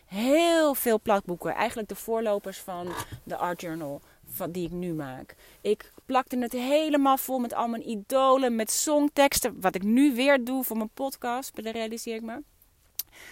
heel 0.06 0.74
veel 0.74 1.00
plakboeken. 1.00 1.54
Eigenlijk 1.54 1.88
de 1.88 1.94
voorlopers 1.94 2.58
van 2.58 2.88
de 3.24 3.36
Art 3.36 3.60
Journal. 3.60 4.00
Van 4.32 4.50
die 4.50 4.66
ik 4.66 4.70
nu 4.70 4.92
maak. 4.92 5.34
Ik 5.60 5.92
plakte 6.06 6.38
het 6.38 6.52
helemaal 6.52 7.16
vol 7.16 7.38
met 7.38 7.54
al 7.54 7.68
mijn 7.68 7.88
idolen, 7.88 8.56
met 8.56 8.70
songteksten. 8.70 9.60
Wat 9.60 9.74
ik 9.74 9.82
nu 9.82 10.14
weer 10.14 10.44
doe 10.44 10.64
voor 10.64 10.76
mijn 10.76 10.90
podcast, 10.94 11.58
realiseer 11.58 12.14
ik 12.14 12.22
me. 12.22 12.42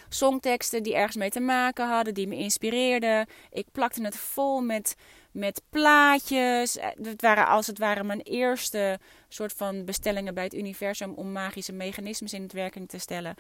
Songteksten 0.09 0.83
die 0.83 0.95
ergens 0.95 1.17
mee 1.17 1.31
te 1.31 1.41
maken 1.41 1.89
hadden, 1.89 2.15
die 2.15 2.27
me 2.27 2.37
inspireerden. 2.37 3.27
Ik 3.51 3.67
plakte 3.73 4.03
het 4.03 4.17
vol 4.17 4.61
met 4.61 4.97
met 5.31 5.63
plaatjes. 5.71 6.77
Eh, 6.77 6.89
het 7.03 7.23
waren 7.23 7.47
als 7.47 7.67
het 7.67 7.79
ware 7.79 8.05
mijn 8.05 8.21
eerste 8.21 8.99
soort 9.29 9.53
van 9.53 9.85
bestellingen 9.85 10.35
bij 10.35 10.45
het 10.45 10.55
universum 10.55 11.13
om 11.15 11.33
magische 11.33 11.73
mechanismes 11.73 12.33
in 12.33 12.43
het 12.43 12.53
werking 12.53 12.89
te 12.89 12.99
stellen. 12.99 13.35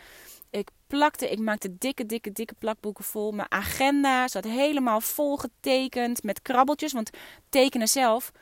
Ik 0.51 0.69
plakte, 0.87 1.31
ik 1.31 1.39
maakte 1.39 1.79
dikke, 1.79 2.07
dikke, 2.07 2.33
dikke 2.33 2.55
plakboeken 2.59 3.05
vol. 3.05 3.33
Mijn 3.33 3.53
agenda 3.53 4.29
zat 4.29 4.45
helemaal 4.45 5.01
vol 5.01 5.37
getekend 5.37 6.23
met 6.23 6.43
krabbeltjes. 6.43 6.93
Want 6.93 7.11
tekenen 7.49 7.89
zelf 7.89 8.33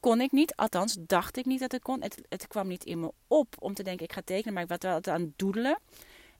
kon 0.00 0.20
ik 0.20 0.32
niet. 0.32 0.56
Althans, 0.56 0.96
dacht 1.00 1.36
ik 1.36 1.44
niet 1.44 1.60
dat 1.60 1.72
het 1.72 1.82
kon. 1.82 2.02
Het, 2.02 2.22
het 2.28 2.46
kwam 2.46 2.66
niet 2.68 2.84
in 2.84 3.00
me 3.00 3.12
op 3.26 3.54
om 3.58 3.74
te 3.74 3.82
denken: 3.82 4.04
ik 4.04 4.12
ga 4.12 4.22
tekenen, 4.24 4.54
maar 4.54 4.62
ik 4.62 4.68
was 4.68 4.78
wel 4.80 5.14
aan 5.14 5.20
het 5.20 5.38
doedelen. 5.38 5.78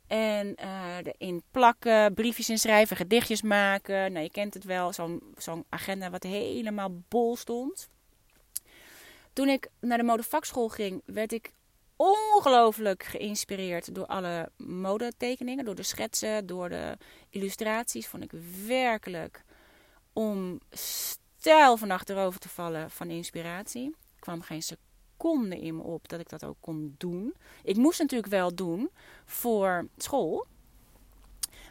En 0.08 0.54
uh, 0.62 0.96
erin 1.02 1.42
plakken, 1.50 2.14
briefjes 2.14 2.48
inschrijven, 2.48 2.96
gedichtjes 2.96 3.42
maken. 3.42 4.12
Nou, 4.12 4.24
je 4.24 4.30
kent 4.30 4.54
het 4.54 4.64
wel, 4.64 4.92
zo'n 4.92 5.22
zo'n 5.36 5.64
agenda 5.68 6.10
wat 6.10 6.22
helemaal 6.22 7.02
bol 7.08 7.36
stond. 7.36 7.88
Toen 9.32 9.48
ik 9.48 9.68
naar 9.80 9.98
de 9.98 10.04
modevakschool 10.04 10.68
ging, 10.68 11.02
werd 11.04 11.32
ik 11.32 11.52
ongelooflijk 11.96 13.02
geïnspireerd 13.02 13.94
door 13.94 14.06
alle 14.06 14.50
modetekeningen, 14.56 15.64
door 15.64 15.74
de 15.74 15.82
schetsen, 15.82 16.46
door 16.46 16.68
de 16.68 16.96
illustraties. 17.30 18.06
Vond 18.06 18.22
ik 18.22 18.32
werkelijk 18.66 19.44
om 20.12 20.60
stijl 20.70 21.76
van 21.76 21.90
achterover 21.90 22.40
te 22.40 22.48
vallen 22.48 22.90
van 22.90 23.10
inspiratie. 23.10 23.88
Ik 23.88 24.20
kwam 24.20 24.42
geen 24.42 24.62
seconde 24.62 24.87
seconde 25.18 25.60
in 25.60 25.76
me 25.76 25.82
op 25.82 26.08
dat 26.08 26.20
ik 26.20 26.28
dat 26.28 26.44
ook 26.44 26.56
kon 26.60 26.94
doen. 26.98 27.34
Ik 27.62 27.76
moest 27.76 27.98
natuurlijk 27.98 28.32
wel 28.32 28.54
doen 28.54 28.90
voor 29.24 29.88
school. 29.96 30.46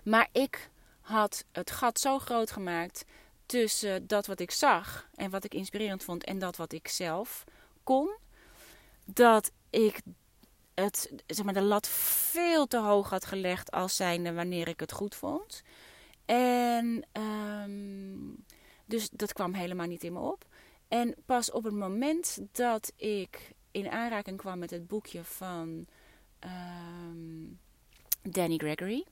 Maar 0.03 0.27
ik 0.31 0.69
had 1.01 1.45
het 1.51 1.71
gat 1.71 1.99
zo 1.99 2.19
groot 2.19 2.51
gemaakt 2.51 3.05
tussen 3.45 4.07
dat 4.07 4.25
wat 4.25 4.39
ik 4.39 4.51
zag 4.51 5.09
en 5.15 5.29
wat 5.29 5.43
ik 5.43 5.53
inspirerend 5.53 6.03
vond 6.03 6.23
en 6.23 6.39
dat 6.39 6.55
wat 6.55 6.71
ik 6.71 6.87
zelf 6.87 7.43
kon. 7.83 8.09
Dat 9.05 9.51
ik 9.69 10.01
het, 10.73 11.11
zeg 11.27 11.45
maar, 11.45 11.53
de 11.53 11.61
lat 11.61 11.87
veel 11.87 12.67
te 12.67 12.79
hoog 12.79 13.09
had 13.09 13.25
gelegd 13.25 13.71
als 13.71 13.95
zijnde 13.95 14.33
wanneer 14.33 14.67
ik 14.67 14.79
het 14.79 14.91
goed 14.91 15.15
vond. 15.15 15.61
En 16.25 17.05
um, 17.13 18.45
dus 18.85 19.09
dat 19.09 19.33
kwam 19.33 19.53
helemaal 19.53 19.87
niet 19.87 20.03
in 20.03 20.13
me 20.13 20.19
op. 20.19 20.45
En 20.87 21.15
pas 21.25 21.51
op 21.51 21.63
het 21.63 21.73
moment 21.73 22.39
dat 22.51 22.93
ik 22.95 23.51
in 23.71 23.89
aanraking 23.89 24.37
kwam 24.37 24.59
met 24.59 24.69
het 24.69 24.87
boekje 24.87 25.23
van 25.23 25.87
um, 26.39 27.59
Danny 28.21 28.57
Gregory. 28.57 29.05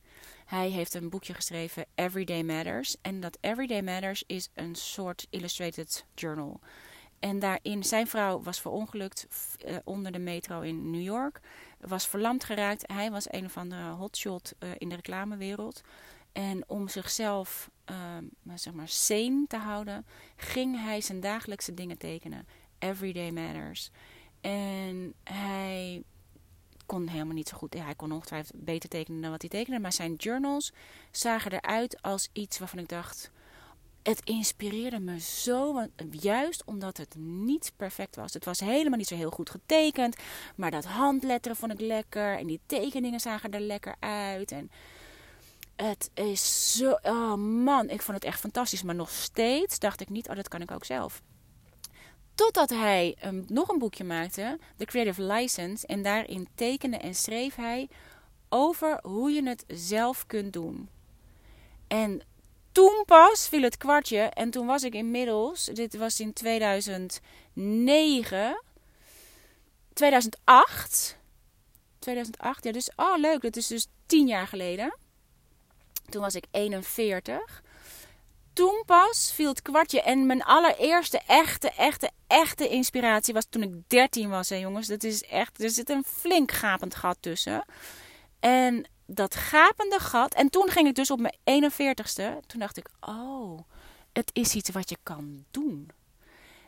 Hij 0.45 0.69
heeft 0.69 0.93
een 0.93 1.09
boekje 1.09 1.33
geschreven, 1.33 1.85
Everyday 1.95 2.43
Matters. 2.43 2.95
En 3.01 3.19
dat 3.19 3.37
Everyday 3.41 3.81
Matters 3.81 4.23
is 4.27 4.49
een 4.53 4.75
soort 4.75 5.27
illustrated 5.29 6.05
journal. 6.13 6.59
En 7.19 7.39
daarin, 7.39 7.83
zijn 7.83 8.07
vrouw 8.07 8.41
was 8.41 8.61
verongelukt 8.61 9.27
uh, 9.65 9.75
onder 9.83 10.11
de 10.11 10.19
metro 10.19 10.61
in 10.61 10.91
New 10.91 11.01
York. 11.01 11.39
Was 11.79 12.07
verlamd 12.07 12.43
geraakt. 12.43 12.91
Hij 12.91 13.11
was 13.11 13.25
een 13.33 13.45
of 13.45 13.57
andere 13.57 13.89
hotshot 13.89 14.53
uh, 14.59 14.69
in 14.77 14.89
de 14.89 14.95
reclamewereld. 14.95 15.81
En 16.31 16.63
om 16.67 16.87
zichzelf 16.87 17.69
uh, 17.89 18.55
zeg 18.55 18.73
maar 18.73 18.87
sane 18.87 19.45
te 19.47 19.57
houden, 19.57 20.05
ging 20.35 20.81
hij 20.83 21.01
zijn 21.01 21.19
dagelijkse 21.19 21.73
dingen 21.73 21.97
tekenen. 21.97 22.47
Everyday 22.79 23.31
matters. 23.31 23.91
En 24.41 25.13
hij 25.23 26.03
kon 26.85 27.07
helemaal 27.07 27.33
niet 27.33 27.49
zo 27.49 27.57
goed. 27.57 27.73
Hij 27.73 27.95
kon 27.95 28.11
ongetwijfeld 28.11 28.65
beter 28.65 28.89
tekenen 28.89 29.21
dan 29.21 29.31
wat 29.31 29.41
hij 29.41 29.49
tekende. 29.49 29.79
Maar 29.79 29.93
zijn 29.93 30.15
journals 30.15 30.73
zagen 31.11 31.51
eruit 31.51 32.01
als 32.01 32.29
iets 32.33 32.59
waarvan 32.59 32.79
ik 32.79 32.89
dacht. 32.89 33.31
Het 34.03 34.21
inspireerde 34.23 34.99
me 34.99 35.19
zo, 35.19 35.87
juist 36.11 36.63
omdat 36.65 36.97
het 36.97 37.15
niet 37.17 37.73
perfect 37.75 38.15
was. 38.15 38.33
Het 38.33 38.45
was 38.45 38.59
helemaal 38.59 38.97
niet 38.97 39.07
zo 39.07 39.15
heel 39.15 39.31
goed 39.31 39.49
getekend, 39.49 40.15
maar 40.55 40.71
dat 40.71 40.85
handletteren 40.85 41.57
vond 41.57 41.71
ik 41.71 41.79
lekker 41.79 42.37
en 42.37 42.47
die 42.47 42.59
tekeningen 42.65 43.19
zagen 43.19 43.51
er 43.51 43.59
lekker 43.59 43.95
uit. 43.99 44.51
En 44.51 44.71
het 45.75 46.09
is 46.13 46.71
zo. 46.77 46.97
Oh 47.01 47.35
man, 47.35 47.89
ik 47.89 48.01
vond 48.01 48.17
het 48.17 48.25
echt 48.25 48.39
fantastisch. 48.39 48.83
Maar 48.83 48.95
nog 48.95 49.09
steeds 49.09 49.79
dacht 49.79 50.01
ik 50.01 50.09
niet: 50.09 50.29
oh, 50.29 50.35
dat 50.35 50.47
kan 50.47 50.61
ik 50.61 50.71
ook 50.71 50.85
zelf. 50.85 51.21
Totdat 52.35 52.69
hij 52.69 53.17
um, 53.25 53.45
nog 53.47 53.69
een 53.69 53.79
boekje 53.79 54.03
maakte, 54.03 54.59
The 54.77 54.85
Creative 54.85 55.23
License. 55.23 55.87
En 55.87 56.03
daarin 56.03 56.47
tekende 56.55 56.97
en 56.97 57.15
schreef 57.15 57.55
hij 57.55 57.89
over 58.49 58.99
hoe 59.03 59.31
je 59.31 59.47
het 59.47 59.63
zelf 59.67 60.25
kunt 60.27 60.53
doen. 60.53 60.89
En 61.87 62.21
toen 62.71 63.03
pas 63.05 63.47
viel 63.47 63.61
het 63.61 63.77
kwartje. 63.77 64.19
En 64.19 64.49
toen 64.49 64.65
was 64.65 64.83
ik 64.83 64.93
inmiddels, 64.93 65.65
dit 65.65 65.97
was 65.97 66.19
in 66.19 66.33
2009, 66.33 68.61
2008 69.93 71.17
2008. 72.05 72.63
Ja, 72.63 72.71
dus, 72.71 72.91
oh 72.95 73.17
leuk, 73.17 73.41
dat 73.41 73.55
is 73.55 73.67
dus 73.67 73.87
tien 74.05 74.27
jaar 74.27 74.47
geleden. 74.47 74.97
Toen 76.09 76.21
was 76.21 76.35
ik 76.35 76.45
41. 76.51 77.63
Toen 78.53 78.83
pas 78.85 79.31
viel 79.33 79.49
het 79.49 79.61
kwartje. 79.61 80.01
En 80.01 80.25
mijn 80.25 80.43
allereerste 80.43 81.21
echte, 81.27 81.69
echte, 81.69 82.11
echte 82.27 82.69
inspiratie 82.69 83.33
was 83.33 83.45
toen 83.49 83.63
ik 83.63 83.73
13 83.87 84.29
was, 84.29 84.49
hè 84.49 84.55
jongens. 84.55 84.87
Dat 84.87 85.03
is 85.03 85.23
echt, 85.23 85.63
er 85.63 85.69
zit 85.69 85.89
een 85.89 86.03
flink 86.03 86.51
gapend 86.51 86.95
gat 86.95 87.17
tussen. 87.19 87.65
En 88.39 88.87
dat 89.05 89.35
gapende 89.35 89.99
gat. 89.99 90.33
En 90.33 90.49
toen 90.49 90.69
ging 90.69 90.87
ik 90.87 90.95
dus 90.95 91.11
op 91.11 91.19
mijn 91.19 91.63
41ste. 91.63 92.45
Toen 92.47 92.59
dacht 92.59 92.77
ik, 92.77 92.89
oh, 92.99 93.59
het 94.13 94.29
is 94.33 94.55
iets 94.55 94.69
wat 94.69 94.89
je 94.89 94.97
kan 95.03 95.45
doen. 95.51 95.89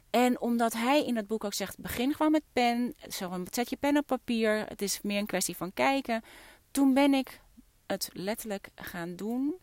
En 0.10 0.42
omdat 0.42 0.74
hij 0.74 1.06
in 1.06 1.16
het 1.16 1.28
boek 1.28 1.44
ook 1.44 1.54
zegt: 1.54 1.80
begin 1.80 2.14
gewoon 2.14 2.32
met 2.32 2.44
pen. 2.54 2.96
Zo, 3.10 3.44
zet 3.52 3.70
je 3.70 3.76
pen 3.76 3.98
op 3.98 4.06
papier. 4.06 4.66
Het 4.68 4.82
is 4.82 5.00
meer 5.02 5.20
een 5.20 5.26
kwestie 5.26 5.58
van 5.58 5.74
kijken. 5.74 6.24
Toen 6.72 6.94
ben 6.94 7.14
ik 7.14 7.40
het 7.88 8.10
letterlijk 8.14 8.70
gaan 8.76 9.16
doen. 9.16 9.56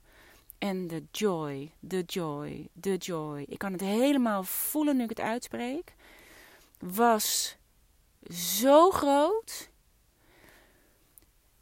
En 0.59 0.87
de 0.87 1.03
joy, 1.11 1.73
de 1.81 2.03
joy, 2.07 2.69
de 2.73 2.97
joy. 2.97 3.45
Ik 3.49 3.59
kan 3.59 3.73
het 3.73 3.81
helemaal 3.81 4.43
voelen 4.43 4.97
nu 4.97 5.03
ik 5.03 5.09
het 5.09 5.21
uitspreek. 5.21 5.95
Was 6.79 7.57
zo 8.31 8.91
groot. 8.91 9.71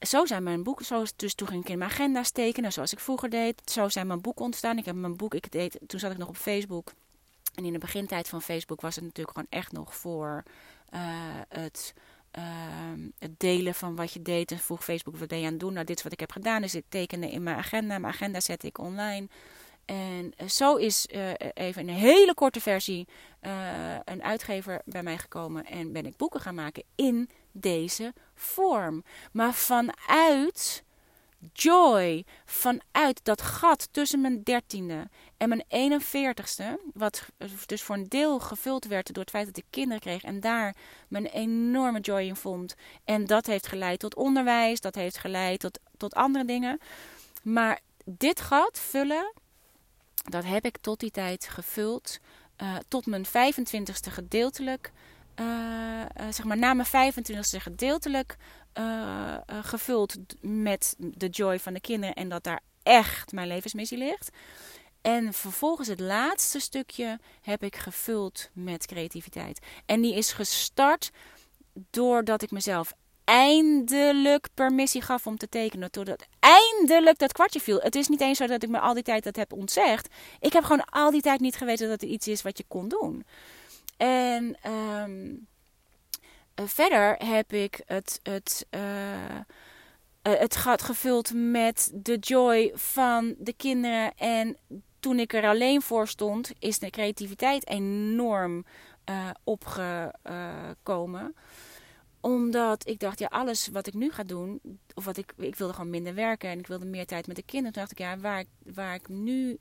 Zo 0.00 0.26
zijn 0.26 0.42
mijn 0.42 0.62
boeken, 0.62 0.84
zo, 0.84 1.04
dus 1.16 1.34
toen 1.34 1.48
ging 1.48 1.62
ik 1.62 1.68
in 1.68 1.78
mijn 1.78 1.90
agenda 1.90 2.22
steken, 2.22 2.72
zoals 2.72 2.92
ik 2.92 2.98
vroeger 3.00 3.30
deed. 3.30 3.70
Zo 3.70 3.88
zijn 3.88 4.06
mijn 4.06 4.20
boeken 4.20 4.44
ontstaan. 4.44 4.78
Ik 4.78 4.84
heb 4.84 4.94
mijn 4.94 5.16
boek, 5.16 5.34
ik 5.34 5.52
deed, 5.52 5.78
toen 5.86 6.00
zat 6.00 6.10
ik 6.10 6.18
nog 6.18 6.28
op 6.28 6.36
Facebook. 6.36 6.92
En 7.54 7.64
in 7.64 7.72
de 7.72 7.78
begintijd 7.78 8.28
van 8.28 8.42
Facebook 8.42 8.80
was 8.80 8.94
het 8.94 9.04
natuurlijk 9.04 9.36
gewoon 9.36 9.60
echt 9.60 9.72
nog 9.72 9.96
voor 9.96 10.42
uh, 10.94 11.00
het, 11.48 11.94
uh, 12.38 12.44
het, 13.18 13.40
delen 13.40 13.74
van 13.74 13.96
wat 13.96 14.12
je 14.12 14.22
deed. 14.22 14.50
En 14.50 14.58
vroeg 14.58 14.84
Facebook, 14.84 15.16
wat 15.16 15.28
ben 15.28 15.38
je 15.38 15.44
aan 15.44 15.50
het 15.50 15.60
doen? 15.60 15.72
Nou, 15.72 15.86
dit 15.86 15.96
is 15.96 16.02
wat 16.02 16.12
ik 16.12 16.20
heb 16.20 16.32
gedaan. 16.32 16.62
Dus 16.62 16.74
ik 16.74 16.84
tekende 16.88 17.30
in 17.30 17.42
mijn 17.42 17.56
agenda. 17.56 17.98
Mijn 17.98 18.12
agenda 18.12 18.40
zette 18.40 18.66
ik 18.66 18.78
online. 18.78 19.28
En 19.84 20.32
uh, 20.42 20.48
zo 20.48 20.76
is 20.76 21.08
even 21.54 21.88
een 21.88 21.94
hele 21.94 22.34
korte 22.34 22.60
versie 22.60 23.08
een 24.04 24.22
uitgever 24.22 24.80
bij 24.84 25.02
mij 25.02 25.18
gekomen. 25.18 25.64
En 25.64 25.92
ben 25.92 26.06
ik 26.06 26.16
boeken 26.16 26.40
gaan 26.40 26.54
maken 26.54 26.82
in 26.94 27.30
deze 27.52 28.12
vorm. 28.34 29.04
Maar 29.32 29.54
vanuit 29.54 30.84
joy 31.52 32.24
vanuit 32.44 33.20
dat 33.22 33.42
gat 33.42 33.88
tussen 33.90 34.20
mijn 34.20 34.42
dertiende 34.42 35.08
en 35.36 35.48
mijn 35.48 35.64
41ste, 36.02 36.92
wat 36.94 37.26
dus 37.66 37.82
voor 37.82 37.96
een 37.96 38.08
deel 38.08 38.40
gevuld 38.40 38.84
werd 38.84 39.14
door 39.14 39.22
het 39.22 39.32
feit 39.32 39.46
dat 39.46 39.56
ik 39.56 39.64
kinderen 39.70 40.00
kreeg 40.00 40.22
en 40.22 40.40
daar 40.40 40.76
mijn 41.08 41.26
enorme 41.26 42.00
joy 42.00 42.20
in 42.20 42.36
vond. 42.36 42.74
En 43.04 43.26
dat 43.26 43.46
heeft 43.46 43.66
geleid 43.66 43.98
tot 43.98 44.14
onderwijs, 44.14 44.80
dat 44.80 44.94
heeft 44.94 45.18
geleid 45.18 45.60
tot, 45.60 45.78
tot 45.96 46.14
andere 46.14 46.44
dingen. 46.44 46.78
Maar 47.42 47.80
dit 48.04 48.40
gat 48.40 48.78
vullen, 48.78 49.32
dat 50.14 50.44
heb 50.44 50.64
ik 50.64 50.78
tot 50.80 51.00
die 51.00 51.10
tijd 51.10 51.48
gevuld. 51.48 52.18
Uh, 52.62 52.76
tot 52.88 53.06
mijn 53.06 53.26
25ste 53.26 54.12
gedeeltelijk. 54.12 54.92
Uh, 55.40 55.46
uh, 55.46 56.26
zeg 56.30 56.44
maar 56.44 56.58
na 56.58 56.74
mijn 56.74 57.12
25ste 57.12 57.56
gedeeltelijk 57.56 58.36
uh, 58.78 59.36
gevuld 59.46 60.16
met 60.40 60.94
de 60.98 61.28
joy 61.28 61.58
van 61.58 61.72
de 61.72 61.80
kinderen 61.80 62.14
en 62.14 62.28
dat 62.28 62.44
daar 62.44 62.60
echt 62.82 63.32
mijn 63.32 63.48
levensmissie 63.48 63.98
ligt. 63.98 64.30
En 65.02 65.32
vervolgens 65.32 65.88
het 65.88 66.00
laatste 66.00 66.60
stukje 66.60 67.18
heb 67.40 67.62
ik 67.62 67.76
gevuld 67.76 68.50
met 68.52 68.86
creativiteit. 68.86 69.66
En 69.86 70.00
die 70.00 70.14
is 70.14 70.32
gestart 70.32 71.10
doordat 71.90 72.42
ik 72.42 72.50
mezelf 72.50 72.92
eindelijk 73.24 74.48
permissie 74.54 75.02
gaf 75.02 75.26
om 75.26 75.36
te 75.36 75.48
tekenen. 75.48 75.88
Doordat 75.90 76.26
eindelijk 76.38 77.18
dat 77.18 77.32
kwartje 77.32 77.60
viel. 77.60 77.80
Het 77.80 77.94
is 77.94 78.08
niet 78.08 78.20
eens 78.20 78.38
zo 78.38 78.46
dat 78.46 78.62
ik 78.62 78.68
me 78.68 78.78
al 78.78 78.94
die 78.94 79.02
tijd 79.02 79.24
dat 79.24 79.36
heb 79.36 79.52
ontzegd. 79.52 80.08
Ik 80.40 80.52
heb 80.52 80.62
gewoon 80.62 80.84
al 80.84 81.10
die 81.10 81.22
tijd 81.22 81.40
niet 81.40 81.56
geweten 81.56 81.88
dat 81.88 82.02
er 82.02 82.08
iets 82.08 82.28
is 82.28 82.42
wat 82.42 82.58
je 82.58 82.64
kon 82.68 82.88
doen. 82.88 83.24
En 83.96 84.56
uh, 84.66 85.36
verder 86.54 87.16
heb 87.16 87.52
ik 87.52 87.80
het, 87.86 88.20
het, 88.22 88.66
uh, 88.70 88.80
uh, 88.82 89.40
het 90.22 90.56
gat 90.56 90.82
gevuld 90.82 91.32
met 91.34 91.90
de 91.94 92.18
joy 92.18 92.70
van 92.74 93.34
de 93.38 93.52
kinderen. 93.52 94.14
En 94.16 94.56
toen 95.00 95.18
ik 95.18 95.32
er 95.32 95.46
alleen 95.46 95.82
voor 95.82 96.08
stond, 96.08 96.52
is 96.58 96.78
de 96.78 96.90
creativiteit 96.90 97.68
enorm 97.68 98.64
opgekomen 99.44 101.34
omdat 102.22 102.88
ik 102.88 102.98
dacht, 102.98 103.18
ja, 103.18 103.26
alles 103.26 103.68
wat 103.68 103.86
ik 103.86 103.94
nu 103.94 104.10
ga 104.10 104.22
doen, 104.22 104.60
of 104.94 105.04
wat 105.04 105.16
ik, 105.16 105.32
ik 105.36 105.56
wilde 105.56 105.72
gewoon 105.72 105.90
minder 105.90 106.14
werken 106.14 106.50
en 106.50 106.58
ik 106.58 106.66
wilde 106.66 106.84
meer 106.86 107.06
tijd 107.06 107.26
met 107.26 107.36
de 107.36 107.42
kinderen. 107.42 107.72
Toen 107.72 107.82
dacht 107.82 107.92
ik, 107.92 107.98
ja, 107.98 108.18
waar, 108.18 108.44
waar 108.74 108.94
ik 108.94 109.08
nu 109.08 109.58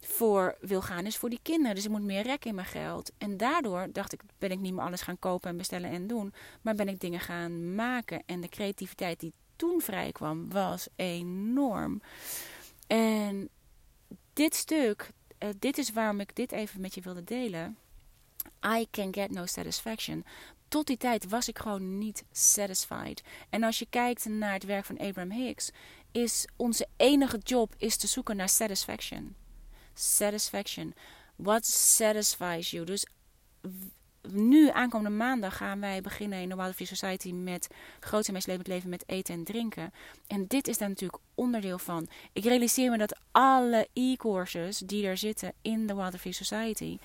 voor 0.00 0.56
wil 0.60 0.82
gaan, 0.82 1.06
is 1.06 1.16
voor 1.16 1.30
die 1.30 1.40
kinderen. 1.42 1.74
Dus 1.74 1.84
ik 1.84 1.90
moet 1.90 2.02
meer 2.02 2.22
rekken 2.22 2.50
in 2.50 2.56
mijn 2.56 2.66
geld. 2.66 3.10
En 3.18 3.36
daardoor 3.36 3.88
dacht 3.92 4.12
ik, 4.12 4.20
ben 4.38 4.50
ik 4.50 4.58
niet 4.58 4.72
meer 4.72 4.84
alles 4.84 5.00
gaan 5.00 5.18
kopen 5.18 5.50
en 5.50 5.56
bestellen 5.56 5.90
en 5.90 6.06
doen. 6.06 6.32
Maar 6.62 6.74
ben 6.74 6.88
ik 6.88 7.00
dingen 7.00 7.20
gaan 7.20 7.74
maken. 7.74 8.22
En 8.26 8.40
de 8.40 8.48
creativiteit 8.48 9.20
die 9.20 9.32
toen 9.56 9.80
vrij 9.80 10.12
kwam, 10.12 10.50
was 10.50 10.88
enorm. 10.96 12.02
En 12.86 13.48
dit 14.32 14.54
stuk, 14.54 15.10
uh, 15.38 15.48
dit 15.58 15.78
is 15.78 15.92
waarom 15.92 16.20
ik 16.20 16.36
dit 16.36 16.52
even 16.52 16.80
met 16.80 16.94
je 16.94 17.00
wilde 17.00 17.24
delen. 17.24 17.76
I 18.66 18.86
can 18.90 19.14
get 19.14 19.30
no 19.30 19.46
satisfaction. 19.46 20.24
Tot 20.68 20.86
die 20.86 20.96
tijd 20.96 21.28
was 21.28 21.48
ik 21.48 21.58
gewoon 21.58 21.98
niet 21.98 22.24
satisfied. 22.32 23.22
En 23.50 23.62
als 23.62 23.78
je 23.78 23.86
kijkt 23.90 24.24
naar 24.24 24.52
het 24.52 24.64
werk 24.64 24.84
van 24.84 24.98
Abraham 24.98 25.30
Hicks, 25.30 25.70
is 26.12 26.46
onze 26.56 26.86
enige 26.96 27.38
job 27.38 27.74
is 27.76 27.96
te 27.96 28.06
zoeken 28.06 28.36
naar 28.36 28.48
satisfaction 28.48 29.36
satisfaction. 30.00 30.94
What 31.36 31.66
satisfies 31.66 32.70
you? 32.70 32.84
Dus 32.84 33.06
nu, 34.28 34.70
aankomende 34.70 35.16
maandag, 35.16 35.56
gaan 35.56 35.80
wij 35.80 36.00
beginnen 36.00 36.40
in 36.40 36.48
de 36.48 36.56
Wild 36.56 36.74
Free 36.74 36.86
Society 36.86 37.32
met 37.32 37.68
groot 38.00 38.26
en 38.26 38.32
meest 38.32 38.46
leven 38.46 38.88
met 38.88 39.04
eten 39.06 39.34
en 39.34 39.44
drinken. 39.44 39.92
En 40.26 40.46
dit 40.46 40.68
is 40.68 40.78
daar 40.78 40.88
natuurlijk 40.88 41.22
onderdeel 41.34 41.78
van. 41.78 42.08
Ik 42.32 42.44
realiseer 42.44 42.90
me 42.90 42.98
dat 42.98 43.18
alle 43.30 43.88
e-courses 43.92 44.78
die 44.78 45.06
er 45.06 45.16
zitten 45.16 45.52
in 45.62 45.86
de 45.86 45.94
Wild 45.94 46.16
Free 46.16 46.32
Society 46.32 46.98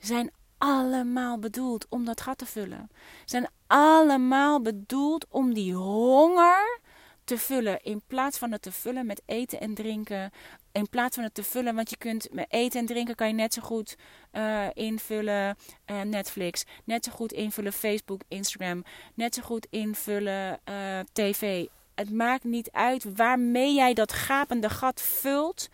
zijn 0.00 0.30
allemaal 0.58 1.38
bedoeld 1.38 1.86
om 1.88 2.04
dat 2.04 2.20
gat 2.20 2.38
te 2.38 2.46
vullen. 2.46 2.90
Zijn 3.24 3.48
allemaal 3.66 4.60
bedoeld 4.60 5.26
om 5.28 5.54
die 5.54 5.74
honger 5.74 6.80
te 7.24 7.38
vullen. 7.38 7.82
In 7.82 8.02
plaats 8.06 8.38
van 8.38 8.52
het 8.52 8.62
te 8.62 8.72
vullen 8.72 9.06
met 9.06 9.22
eten 9.26 9.60
en 9.60 9.74
drinken. 9.74 10.30
In 10.76 10.88
plaats 10.88 11.14
van 11.14 11.24
het 11.24 11.34
te 11.34 11.42
vullen, 11.42 11.74
want 11.74 11.90
je 11.90 11.96
kunt 11.96 12.28
met 12.32 12.46
eten 12.48 12.80
en 12.80 12.86
drinken 12.86 13.14
kan 13.14 13.26
je 13.26 13.34
net 13.34 13.54
zo 13.54 13.62
goed 13.62 13.96
uh, 14.32 14.66
invullen 14.72 15.56
uh, 15.90 16.00
Netflix. 16.00 16.64
Net 16.84 17.04
zo 17.04 17.12
goed 17.12 17.32
invullen 17.32 17.72
Facebook, 17.72 18.20
Instagram. 18.28 18.84
Net 19.14 19.34
zo 19.34 19.42
goed 19.42 19.66
invullen 19.70 20.60
uh, 20.68 20.98
tv. 21.12 21.66
Het 21.94 22.10
maakt 22.10 22.44
niet 22.44 22.70
uit 22.70 23.16
waarmee 23.16 23.74
jij 23.74 23.94
dat 23.94 24.12
gapende 24.12 24.70
gat 24.70 25.02
vult. 25.02 25.68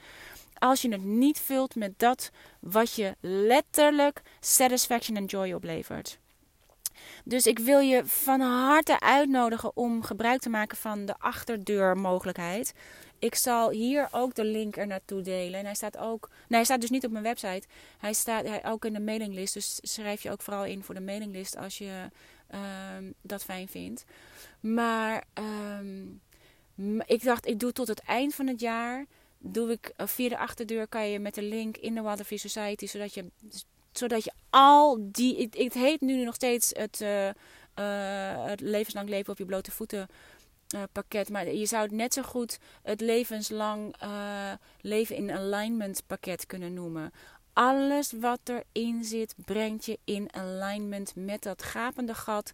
Als 0.59 0.83
je 0.83 0.88
het 0.88 1.05
niet 1.05 1.38
vult 1.38 1.75
met 1.75 1.99
dat 1.99 2.31
wat 2.61 2.95
je 2.95 3.17
letterlijk 3.21 4.23
satisfaction 4.41 5.17
en 5.17 5.25
joy 5.25 5.53
oplevert. 5.53 6.19
Dus 7.25 7.47
ik 7.47 7.59
wil 7.59 7.79
je 7.79 8.07
van 8.07 8.41
harte 8.41 9.01
uitnodigen 9.01 9.77
om 9.77 10.03
gebruik 10.03 10.41
te 10.41 10.51
maken 10.51 10.77
van 10.77 11.07
de 11.07 11.15
achterdeurmogelijkheid. 11.19 12.73
Ik 13.23 13.35
zal 13.35 13.71
hier 13.71 14.09
ook 14.11 14.35
de 14.35 14.45
link 14.45 14.77
er 14.77 14.87
naartoe 14.87 15.21
delen. 15.21 15.59
En 15.59 15.65
hij 15.65 15.75
staat 15.75 15.97
ook. 15.97 16.29
Nee, 16.29 16.47
hij 16.49 16.65
staat 16.65 16.81
dus 16.81 16.91
niet 16.91 17.05
op 17.05 17.11
mijn 17.11 17.25
website. 17.25 17.67
Hij 17.99 18.13
staat 18.13 18.47
hij, 18.47 18.65
ook 18.65 18.85
in 18.85 18.93
de 18.93 19.01
mailinglist. 19.01 19.55
Dus 19.55 19.79
schrijf 19.83 20.23
je 20.23 20.31
ook 20.31 20.43
vooral 20.43 20.65
in 20.65 20.83
voor 20.83 20.95
de 20.95 21.01
mailinglist 21.01 21.57
als 21.57 21.79
je 21.79 22.09
um, 22.99 23.15
dat 23.21 23.45
fijn 23.45 23.69
vindt. 23.69 24.05
Maar 24.61 25.25
um, 25.79 26.21
ik 27.07 27.23
dacht, 27.23 27.47
ik 27.47 27.59
doe 27.59 27.73
tot 27.73 27.89
het 27.89 28.01
eind 28.01 28.35
van 28.35 28.47
het 28.47 28.61
jaar. 28.61 29.07
Doe 29.39 29.71
ik 29.71 29.93
via 29.97 30.29
de 30.29 30.39
achterdeur 30.39 30.87
kan 30.87 31.09
je 31.09 31.19
met 31.19 31.35
de 31.35 31.43
link 31.43 31.77
in 31.77 31.95
de 31.95 32.01
Waterfree 32.01 32.39
Society, 32.39 32.87
zodat 32.87 33.15
je 33.15 33.25
zodat 33.93 34.25
je 34.25 34.33
al 34.51 34.99
die. 35.01 35.49
Het, 35.51 35.75
heet 35.75 36.01
nu 36.01 36.25
nog 36.25 36.35
steeds 36.35 36.71
het, 36.73 37.01
uh, 37.01 37.27
uh, 37.27 37.33
het 38.45 38.61
levenslang 38.61 39.09
leven 39.09 39.33
op 39.33 39.39
je 39.39 39.45
blote 39.45 39.71
voeten. 39.71 40.09
Uh, 40.75 40.83
pakket, 40.93 41.29
maar 41.29 41.53
je 41.53 41.67
zou 41.67 41.83
het 41.83 41.93
net 41.93 42.15
zo 42.15 42.23
goed 42.23 42.59
het 42.83 43.01
levenslang 43.01 43.95
leven 44.81 45.17
in 45.17 45.33
alignment 45.33 46.03
pakket 46.07 46.47
kunnen 46.47 46.75
noemen. 46.75 47.13
Alles 47.53 48.13
wat 48.13 48.41
erin 48.45 49.05
zit, 49.05 49.35
brengt 49.45 49.85
je 49.85 49.99
in 50.05 50.33
alignment 50.33 51.13
met 51.17 51.43
dat 51.43 51.63
gapende 51.63 52.15
gat 52.15 52.53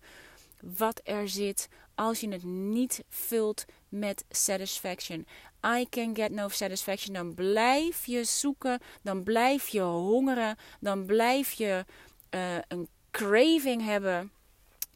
wat 0.61 1.01
er 1.05 1.29
zit 1.29 1.69
als 1.95 2.21
je 2.21 2.29
het 2.29 2.45
niet 2.45 3.05
vult 3.09 3.65
met 3.89 4.25
satisfaction. 4.31 5.27
I 5.67 5.87
can 5.91 6.15
get 6.15 6.31
no 6.31 6.49
satisfaction. 6.49 7.15
Dan 7.15 7.35
blijf 7.35 8.07
je 8.07 8.25
zoeken, 8.25 8.81
dan 9.03 9.23
blijf 9.23 9.69
je 9.69 9.81
hongeren, 9.81 10.57
dan 10.81 11.07
blijf 11.07 11.53
je 11.53 11.85
uh, 12.31 12.57
een 12.69 12.89
craving 13.11 13.85
hebben 13.85 14.33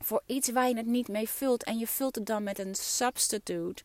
voor 0.02 0.22
iets 0.26 0.50
waar 0.50 0.68
je 0.68 0.76
het 0.76 0.86
niet 0.86 1.08
mee 1.08 1.28
vult. 1.28 1.64
En 1.64 1.78
je 1.78 1.86
vult 1.86 2.14
het 2.14 2.26
dan 2.26 2.42
met 2.42 2.58
een 2.58 2.74
substitute. 2.74 3.82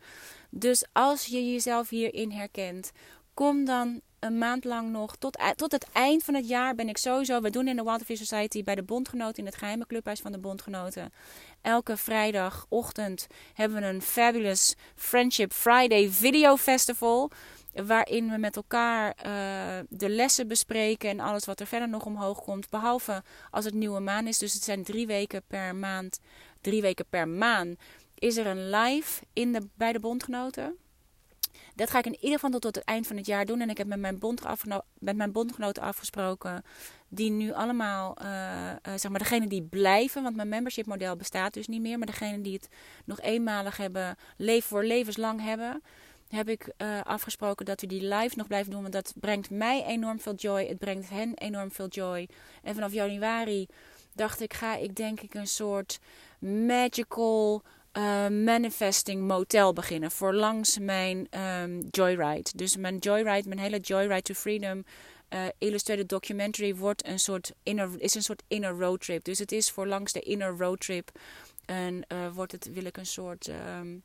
Dus 0.49 0.85
als 0.91 1.25
je 1.25 1.51
jezelf 1.51 1.89
hierin 1.89 2.31
herkent, 2.31 2.91
kom 3.33 3.65
dan 3.65 4.01
een 4.19 4.37
maand 4.37 4.63
lang 4.63 4.91
nog. 4.91 5.15
Tot, 5.15 5.37
tot 5.55 5.71
het 5.71 5.87
eind 5.93 6.23
van 6.23 6.33
het 6.33 6.47
jaar 6.47 6.75
ben 6.75 6.89
ik 6.89 6.97
sowieso. 6.97 7.41
We 7.41 7.49
doen 7.49 7.67
in 7.67 7.75
de 7.75 7.83
Waterfish 7.83 8.19
Society 8.19 8.63
bij 8.63 8.75
de 8.75 8.83
Bondgenoten 8.83 9.37
in 9.37 9.45
het 9.45 9.55
geheime 9.55 9.85
clubhuis 9.87 10.19
van 10.19 10.31
de 10.31 10.37
Bondgenoten. 10.37 11.13
Elke 11.61 11.97
vrijdagochtend 11.97 13.27
hebben 13.53 13.81
we 13.81 13.87
een 13.87 14.01
fabulous 14.01 14.75
Friendship 14.95 15.53
Friday 15.53 16.09
Video 16.09 16.57
Festival. 16.57 17.31
Waarin 17.85 18.29
we 18.29 18.37
met 18.37 18.55
elkaar 18.55 19.07
uh, 19.17 19.85
de 19.89 20.09
lessen 20.09 20.47
bespreken 20.47 21.09
en 21.09 21.19
alles 21.19 21.45
wat 21.45 21.59
er 21.59 21.67
verder 21.67 21.89
nog 21.89 22.05
omhoog 22.05 22.43
komt. 22.43 22.69
Behalve 22.69 23.23
als 23.51 23.65
het 23.65 23.73
nieuwe 23.73 23.99
maan 23.99 24.27
is. 24.27 24.37
Dus 24.37 24.53
het 24.53 24.63
zijn 24.63 24.83
drie 24.83 25.07
weken 25.07 25.43
per 25.47 25.75
maand. 25.75 26.19
Drie 26.61 26.81
weken 26.81 27.05
per 27.09 27.27
maand 27.27 27.79
is 28.15 28.37
er 28.37 28.47
een 28.47 28.69
live 28.69 29.23
in 29.33 29.53
de, 29.53 29.67
bij 29.73 29.93
de 29.93 29.99
bondgenoten. 29.99 30.77
Dat 31.75 31.89
ga 31.89 31.97
ik 31.97 32.05
in 32.05 32.15
ieder 32.15 32.33
geval 32.33 32.49
tot, 32.49 32.61
tot 32.61 32.75
het 32.75 32.83
eind 32.83 33.07
van 33.07 33.17
het 33.17 33.25
jaar 33.25 33.45
doen. 33.45 33.61
En 33.61 33.69
ik 33.69 33.77
heb 33.77 33.87
met 33.87 33.99
mijn, 33.99 34.19
bond 34.19 34.41
met 34.99 35.15
mijn 35.15 35.31
bondgenoten 35.31 35.83
afgesproken. 35.83 36.63
Die 37.07 37.31
nu 37.31 37.53
allemaal, 37.53 38.17
uh, 38.21 38.71
zeg 38.95 39.09
maar, 39.09 39.19
degene 39.19 39.47
die 39.47 39.63
blijven. 39.63 40.23
Want 40.23 40.35
mijn 40.35 40.49
membership 40.49 40.85
model 40.85 41.15
bestaat 41.15 41.53
dus 41.53 41.67
niet 41.67 41.81
meer. 41.81 41.97
Maar 41.97 42.07
degene 42.07 42.41
die 42.41 42.53
het 42.53 42.69
nog 43.05 43.21
eenmalig 43.21 43.77
hebben, 43.77 44.15
leven 44.37 44.67
voor 44.67 44.83
levenslang 44.83 45.41
hebben 45.41 45.81
heb 46.29 46.49
ik 46.49 46.73
uh, 46.77 47.01
afgesproken 47.03 47.65
dat 47.65 47.81
we 47.81 47.87
die 47.87 48.15
live 48.15 48.35
nog 48.35 48.47
blijven 48.47 48.71
doen. 48.71 48.81
Want 48.81 48.93
dat 48.93 49.13
brengt 49.19 49.49
mij 49.49 49.85
enorm 49.85 50.19
veel 50.19 50.35
joy. 50.35 50.65
Het 50.65 50.77
brengt 50.77 51.09
hen 51.09 51.33
enorm 51.37 51.71
veel 51.71 51.87
joy. 51.87 52.27
En 52.63 52.73
vanaf 52.73 52.93
januari 52.93 53.67
dacht 54.13 54.41
ik, 54.41 54.53
ga 54.53 54.75
ik 54.75 54.95
denk 54.95 55.21
ik 55.21 55.33
een 55.33 55.47
soort 55.47 55.99
magical 56.39 57.63
uh, 57.97 58.27
manifesting 58.27 59.27
motel 59.27 59.73
beginnen. 59.73 60.11
Voor 60.11 60.33
langs 60.33 60.79
mijn 60.79 61.27
um, 61.39 61.87
joyride. 61.91 62.49
Dus 62.55 62.77
mijn 62.77 62.97
joyride, 62.97 63.47
mijn 63.47 63.59
hele 63.59 63.79
joyride 63.79 64.21
to 64.21 64.33
freedom. 64.33 64.83
Uh, 65.29 65.45
illustrated 65.57 66.09
documentary 66.09 66.75
wordt 66.75 67.07
een 67.07 67.19
soort 67.19 67.53
inner, 67.63 67.89
is 67.97 68.15
een 68.15 68.23
soort 68.23 68.43
inner 68.47 68.79
road 68.79 69.01
trip. 69.01 69.23
Dus 69.23 69.39
het 69.39 69.51
is 69.51 69.71
voor 69.71 69.87
langs 69.87 70.11
de 70.11 70.19
inner 70.19 70.57
road 70.57 70.79
trip. 70.79 71.11
En 71.65 72.05
wordt 72.33 72.51
het, 72.51 72.69
wil 72.73 72.85
ik 72.85 72.97
een 72.97 73.05
soort... 73.05 73.47
Um, 73.47 74.03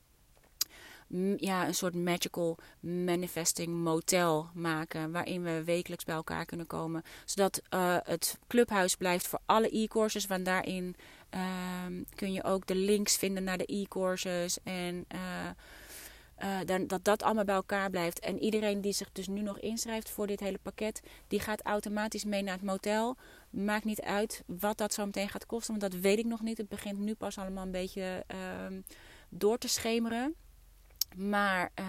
ja, 1.37 1.67
een 1.67 1.75
soort 1.75 1.95
magical 1.95 2.59
manifesting 2.81 3.75
motel 3.75 4.49
maken. 4.55 5.13
Waarin 5.13 5.43
we 5.43 5.65
wekelijks 5.65 6.05
bij 6.05 6.15
elkaar 6.15 6.45
kunnen 6.45 6.67
komen. 6.67 7.03
Zodat 7.25 7.63
uh, 7.75 7.97
het 8.03 8.39
clubhuis 8.47 8.97
blijft 8.97 9.27
voor 9.27 9.41
alle 9.47 9.69
e-courses. 9.71 10.27
Want 10.27 10.45
daarin 10.45 10.97
uh, 11.35 11.41
kun 12.15 12.33
je 12.33 12.45
ook 12.45 12.67
de 12.67 12.75
links 12.75 13.17
vinden 13.17 13.45
naar 13.45 13.59
de 13.59 13.67
e-courses. 13.67 14.59
En 14.63 15.05
uh, 15.15 16.59
dan, 16.65 16.87
dat 16.87 17.05
dat 17.05 17.23
allemaal 17.23 17.45
bij 17.45 17.55
elkaar 17.55 17.91
blijft. 17.91 18.21
En 18.21 18.39
iedereen 18.39 18.81
die 18.81 18.93
zich 18.93 19.13
dus 19.13 19.27
nu 19.27 19.41
nog 19.41 19.59
inschrijft 19.59 20.11
voor 20.11 20.27
dit 20.27 20.41
hele 20.41 20.59
pakket. 20.63 21.03
Die 21.29 21.41
gaat 21.41 21.63
automatisch 21.63 22.25
mee 22.25 22.43
naar 22.43 22.55
het 22.55 22.63
motel. 22.63 23.17
Maakt 23.51 23.85
niet 23.85 24.01
uit 24.01 24.43
wat 24.47 24.79
dat 24.79 24.95
zo 24.95 25.05
meteen 25.05 25.29
gaat 25.29 25.47
kosten. 25.47 25.79
Want 25.79 25.93
dat 25.93 26.01
weet 26.01 26.19
ik 26.19 26.27
nog 26.27 26.41
niet. 26.41 26.59
Het 26.59 26.69
begint 26.69 26.99
nu 26.99 27.15
pas 27.15 27.39
allemaal 27.39 27.65
een 27.65 27.71
beetje 27.71 28.25
ehm, 28.27 28.81
door 29.29 29.59
te 29.59 29.69
schemeren. 29.69 30.35
Maar 31.17 31.71
uh, 31.81 31.87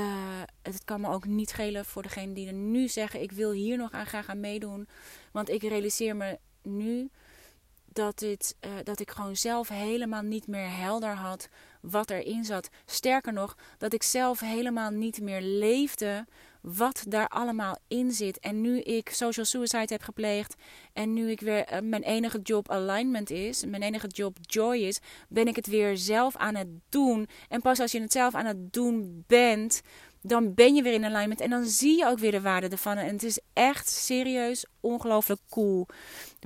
uh, 0.00 0.42
het 0.62 0.84
kan 0.84 1.00
me 1.00 1.08
ook 1.08 1.24
niet 1.24 1.48
schelen 1.48 1.84
voor 1.84 2.02
degene 2.02 2.32
die 2.32 2.46
er 2.46 2.52
nu 2.52 2.88
zeggen: 2.88 3.22
Ik 3.22 3.32
wil 3.32 3.50
hier 3.50 3.76
nog 3.76 3.92
aan 3.92 4.06
graag 4.06 4.28
aan 4.28 4.40
meedoen. 4.40 4.88
Want 5.32 5.48
ik 5.48 5.62
realiseer 5.62 6.16
me 6.16 6.38
nu 6.62 7.10
dat, 7.84 8.18
dit, 8.18 8.56
uh, 8.60 8.70
dat 8.84 9.00
ik 9.00 9.10
gewoon 9.10 9.36
zelf 9.36 9.68
helemaal 9.68 10.22
niet 10.22 10.46
meer 10.46 10.76
helder 10.76 11.14
had 11.14 11.48
wat 11.80 12.10
erin 12.10 12.44
zat. 12.44 12.68
Sterker 12.86 13.32
nog, 13.32 13.56
dat 13.78 13.92
ik 13.92 14.02
zelf 14.02 14.40
helemaal 14.40 14.90
niet 14.90 15.20
meer 15.20 15.40
leefde 15.40 16.26
wat 16.62 17.04
daar 17.08 17.28
allemaal 17.28 17.78
in 17.88 18.12
zit. 18.12 18.38
En 18.38 18.60
nu 18.60 18.80
ik 18.80 19.08
social 19.08 19.46
suicide 19.46 19.92
heb 19.92 20.02
gepleegd 20.02 20.54
en 20.92 21.12
nu 21.12 21.30
ik 21.30 21.40
weer 21.40 21.72
uh, 21.72 21.78
mijn 21.82 22.02
enige 22.02 22.40
job 22.42 22.70
alignment 22.70 23.30
is, 23.30 23.64
mijn 23.64 23.82
enige 23.82 24.06
job 24.06 24.36
joy 24.40 24.76
is, 24.76 24.98
ben 25.28 25.46
ik 25.46 25.56
het 25.56 25.66
weer 25.66 25.96
zelf 25.96 26.36
aan 26.36 26.54
het 26.54 26.68
doen. 26.88 27.28
En 27.48 27.60
pas 27.60 27.80
als 27.80 27.92
je 27.92 28.00
het 28.00 28.12
zelf 28.12 28.34
aan 28.34 28.46
het 28.46 28.72
doen 28.72 29.24
bent, 29.26 29.80
dan 30.20 30.54
ben 30.54 30.74
je 30.74 30.82
weer 30.82 30.92
in 30.92 31.04
alignment 31.04 31.40
en 31.40 31.50
dan 31.50 31.64
zie 31.64 31.98
je 31.98 32.06
ook 32.06 32.18
weer 32.18 32.30
de 32.30 32.40
waarde 32.40 32.68
ervan. 32.68 32.96
En 32.96 33.12
het 33.12 33.22
is 33.22 33.40
echt 33.52 33.88
serieus 33.88 34.66
ongelooflijk 34.80 35.40
cool 35.48 35.86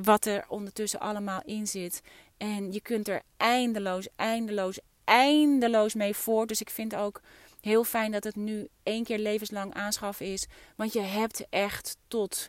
wat 0.03 0.25
er 0.25 0.45
ondertussen 0.49 1.01
allemaal 1.01 1.43
in 1.45 1.67
zit. 1.67 2.01
En 2.37 2.73
je 2.73 2.81
kunt 2.81 3.09
er 3.09 3.23
eindeloos, 3.37 4.09
eindeloos, 4.17 4.79
eindeloos 5.05 5.95
mee 5.95 6.15
voort. 6.15 6.49
Dus 6.49 6.61
ik 6.61 6.71
vind 6.71 6.95
ook 6.95 7.21
heel 7.67 7.85
fijn 7.85 8.13
dat 8.13 8.25
het 8.25 8.37
nu 8.37 8.69
één 8.83 9.05
keer 9.05 9.19
levenslang 9.19 9.75
aanschaffen 9.75 10.27
is. 10.27 10.47
Want 10.77 10.93
je 10.93 11.01
hebt 11.01 11.47
echt 11.51 11.97
tot 12.09 12.49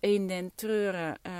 in 0.00 0.28
den 0.28 0.52
treuren 0.54 1.18
uh, 1.26 1.32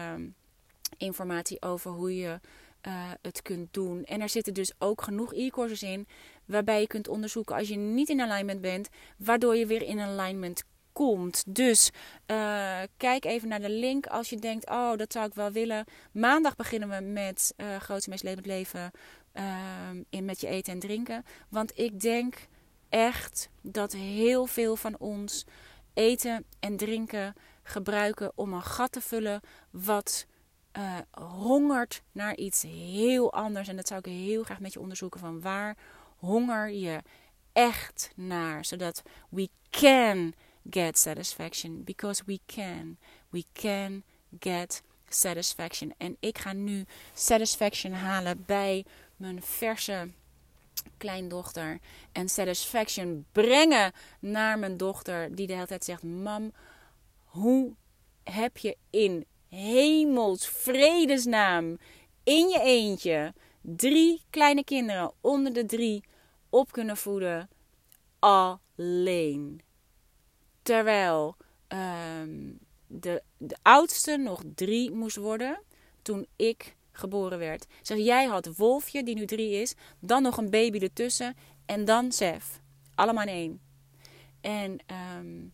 informatie 0.96 1.62
over 1.62 1.90
hoe 1.90 2.16
je 2.16 2.40
uh, 2.87 3.11
het 3.22 3.42
kunt 3.42 3.74
doen. 3.74 4.04
En 4.04 4.20
er 4.20 4.28
zitten 4.28 4.54
dus 4.54 4.72
ook 4.78 5.02
genoeg 5.02 5.35
e-courses 5.35 5.82
in 5.82 6.06
waarbij 6.44 6.80
je 6.80 6.87
kunt 6.87 7.08
onderzoeken 7.08 7.56
als 7.56 7.68
je 7.68 7.76
niet 7.76 8.08
in 8.08 8.20
alignment 8.20 8.61
bent, 8.61 8.88
waardoor 9.16 9.56
je 9.56 9.66
weer 9.66 9.82
in 9.82 10.00
alignment 10.00 10.64
komt. 10.92 11.44
Dus 11.46 11.90
uh, 12.26 12.80
kijk 12.96 13.24
even 13.24 13.48
naar 13.48 13.61
de 13.61 13.70
link 13.70 14.06
als 14.06 14.30
je 14.30 14.37
denkt: 14.37 14.70
oh, 14.70 14.96
dat 14.96 15.12
zou 15.12 15.26
ik 15.26 15.35
wel 15.35 15.50
willen. 15.50 15.85
Maandag 16.12 16.56
beginnen 16.56 16.88
we 16.88 17.00
met 17.00 17.54
uh, 17.56 17.76
Grootste 17.76 18.11
Meest 18.11 18.22
Levend 18.22 18.46
Leven 18.46 18.90
ehm, 19.32 20.02
in 20.11 20.24
met 20.24 20.40
je 20.40 20.46
eten 20.46 20.72
en 20.72 20.78
drinken. 20.78 21.24
Want 21.48 21.78
ik 21.78 22.00
denk 22.00 22.48
echt 22.92 23.48
dat 23.61 23.92
heel 23.92 24.46
veel 24.46 24.76
van 24.76 24.98
ons 24.98 25.46
eten 25.94 26.44
en 26.61 26.76
drinken 26.76 27.35
gebruiken 27.62 28.33
om 28.35 28.52
een 28.52 28.62
gat 28.62 28.92
te 28.92 29.00
vullen 29.00 29.40
wat 29.70 30.26
uh, 30.78 30.98
hongert 31.20 32.02
naar 32.12 32.37
iets 32.37 32.62
heel 32.62 33.33
anders. 33.33 33.68
En 33.68 33.76
dat 33.76 33.88
zou 33.88 34.00
ik 34.00 34.07
heel 34.07 34.42
graag 34.42 34.61
met 34.61 34.72
je 34.72 34.81
onderzoeken 34.81 35.20
van 35.20 35.40
waar 35.40 35.76
honger 36.16 36.70
je 36.70 37.02
echt 37.52 38.11
naar, 38.16 38.64
zodat 38.64 39.02
we 39.28 39.48
can 39.70 40.35
get 40.70 40.98
satisfaction 40.98 41.85
because 41.85 42.22
we 42.26 42.40
can. 42.46 42.98
We 43.28 43.44
can 43.52 44.02
get 44.40 44.83
satisfaction. 45.09 45.94
En 45.96 46.16
ik 46.20 46.38
ga 46.38 46.52
nu 46.52 46.85
satisfaction 47.14 47.92
halen 47.92 48.44
bij 48.46 48.85
mijn 49.16 49.42
verse 49.42 50.11
kleindochter. 50.96 51.78
En 52.12 52.28
satisfaction 52.28 53.26
brengen 53.32 53.92
naar 54.20 54.58
mijn 54.58 54.76
dochter, 54.76 55.34
die 55.34 55.46
de 55.46 55.52
hele 55.52 55.66
tijd 55.66 55.84
zegt: 55.84 56.02
Mam, 56.02 56.52
hoe 57.24 57.72
heb 58.22 58.56
je 58.56 58.76
in 58.90 59.26
hemels 59.48 60.46
vredesnaam 60.46 61.78
in 62.24 62.48
je 62.48 62.60
eentje 62.60 63.34
drie 63.60 64.22
kleine 64.30 64.64
kinderen 64.64 65.12
onder 65.20 65.52
de 65.52 65.66
drie 65.66 66.04
op 66.50 66.72
kunnen 66.72 66.96
voeden 66.96 67.48
alleen? 68.18 69.60
Terwijl 70.62 71.36
um, 71.68 72.58
de, 72.86 73.22
de 73.36 73.56
oudste 73.62 74.16
nog 74.16 74.42
drie 74.54 74.90
moest 74.90 75.16
worden 75.16 75.62
toen 76.02 76.26
ik 76.36 76.74
geboren 76.92 77.38
werd. 77.38 77.66
Zeg, 77.83 77.98
jij 77.98 78.26
had 78.26 78.57
Wolfje, 78.57 79.02
die 79.02 79.14
nu 79.14 79.26
drie 79.26 79.61
is, 79.61 79.74
dan 80.00 80.22
nog 80.22 80.37
een 80.37 80.50
baby 80.50 80.78
ertussen 80.78 81.35
en 81.66 81.85
dan 81.85 82.12
Sef. 82.12 82.61
Allemaal 82.94 83.22
in 83.22 83.28
één. 83.28 83.61
En 84.40 84.78
um, 85.18 85.52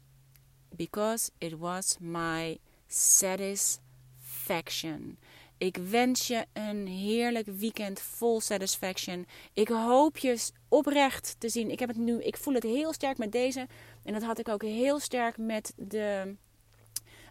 because 0.77 1.31
it 1.39 1.59
was 1.59 1.97
my 2.01 2.59
satisfaction. 2.87 5.19
Ik 5.59 5.77
wens 5.77 6.27
je 6.27 6.47
een 6.53 6.87
heerlijk 6.87 7.47
weekend 7.47 8.01
vol 8.01 8.41
satisfaction. 8.41 9.27
Ik 9.53 9.69
hoop 9.69 10.17
je 10.17 10.51
oprecht 10.69 11.37
te 11.39 11.49
zien. 11.49 11.71
Ik 11.71 11.79
heb 11.79 11.89
het 11.89 11.99
nu, 11.99 12.23
ik 12.23 12.37
voel 12.37 12.55
het 12.55 12.63
heel 12.63 12.93
sterk 12.93 13.19
met 13.19 13.33
deze. 13.33 13.67
En 14.05 14.13
dat 14.13 14.23
had 14.23 14.39
ik 14.39 14.49
ook 14.49 14.63
heel 14.63 14.99
sterk 14.99 15.39
met 15.39 15.73
de 15.77 16.35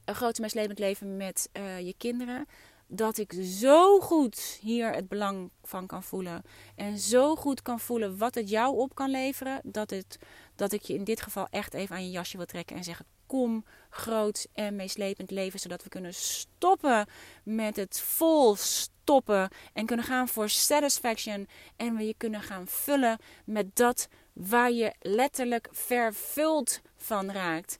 uh, 0.10 0.15
grote 0.15 0.41
meest 0.41 0.56
levend 0.56 0.80
leven 0.80 1.17
met 1.17 1.50
uh, 1.54 1.80
je 1.80 1.93
kinderen 1.98 2.46
dat 2.88 3.17
ik 3.17 3.34
zo 3.43 4.00
goed 4.00 4.58
hier 4.62 4.93
het 4.93 5.08
belang 5.08 5.52
van 5.63 5.88
kan 5.88 6.04
voelen. 6.04 6.41
En 6.76 6.97
zo 6.97 7.36
goed 7.36 7.62
kan 7.62 7.80
voelen 7.80 8.17
wat 8.17 8.36
het 8.36 8.50
jou 8.50 8.78
op 8.78 8.95
kan 8.95 9.10
leveren. 9.10 9.60
Dat, 9.63 9.89
het, 9.89 10.19
dat 10.56 10.71
ik 10.71 10.82
je 10.82 10.93
in 10.93 11.04
dit 11.04 11.21
geval 11.21 11.47
echt 11.50 11.73
even 11.73 11.95
aan 11.95 12.06
je 12.06 12.12
jasje 12.12 12.38
wil 12.38 12.45
trekken 12.45 12.76
en 12.76 12.84
zeggen: 12.84 13.06
Kom 13.26 13.65
groot 13.89 14.47
en 14.54 14.76
meeslepend 14.76 15.32
leven. 15.32 15.60
Zodat 15.60 15.84
we 15.84 15.89
kunnen 15.89 16.13
stoppen 16.13 17.06
met 17.43 17.76
het 17.76 18.00
vol 18.00 18.56
stoppen. 18.56 19.50
En 19.73 19.86
kunnen 19.86 20.06
gaan 20.06 20.28
voor 20.28 20.50
satisfaction. 20.50 21.47
En 21.76 21.95
we 21.95 22.06
je 22.06 22.15
kunnen 22.17 22.41
gaan 22.41 22.67
vullen 22.67 23.17
met 23.45 23.76
dat 23.76 24.08
waar 24.34 24.71
je 24.71 24.93
letterlijk 25.00 25.67
vervuld 25.71 26.82
van 26.95 27.32
raakt. 27.32 27.78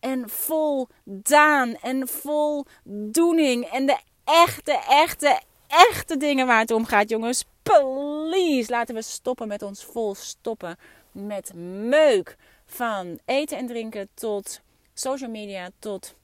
En 0.00 0.28
vol 0.28 0.88
daan 1.04 1.74
en 1.74 2.08
vol 2.08 2.66
doening. 2.84 3.64
En 3.64 3.86
de 3.86 3.98
echte, 4.24 4.82
echte, 4.88 5.40
echte 5.66 6.16
dingen 6.16 6.46
waar 6.46 6.60
het 6.60 6.70
om 6.70 6.84
gaat, 6.84 7.08
jongens. 7.08 7.44
Please, 7.62 8.70
laten 8.70 8.94
we 8.94 9.02
stoppen 9.02 9.48
met 9.48 9.62
ons 9.62 9.84
vol 9.84 10.14
stoppen 10.14 10.78
met 11.12 11.54
meuk. 11.54 12.36
Van 12.66 13.18
eten 13.24 13.58
en 13.58 13.66
drinken 13.66 14.08
tot 14.14 14.60
social 14.94 15.30
media, 15.30 15.70
tot, 15.78 16.14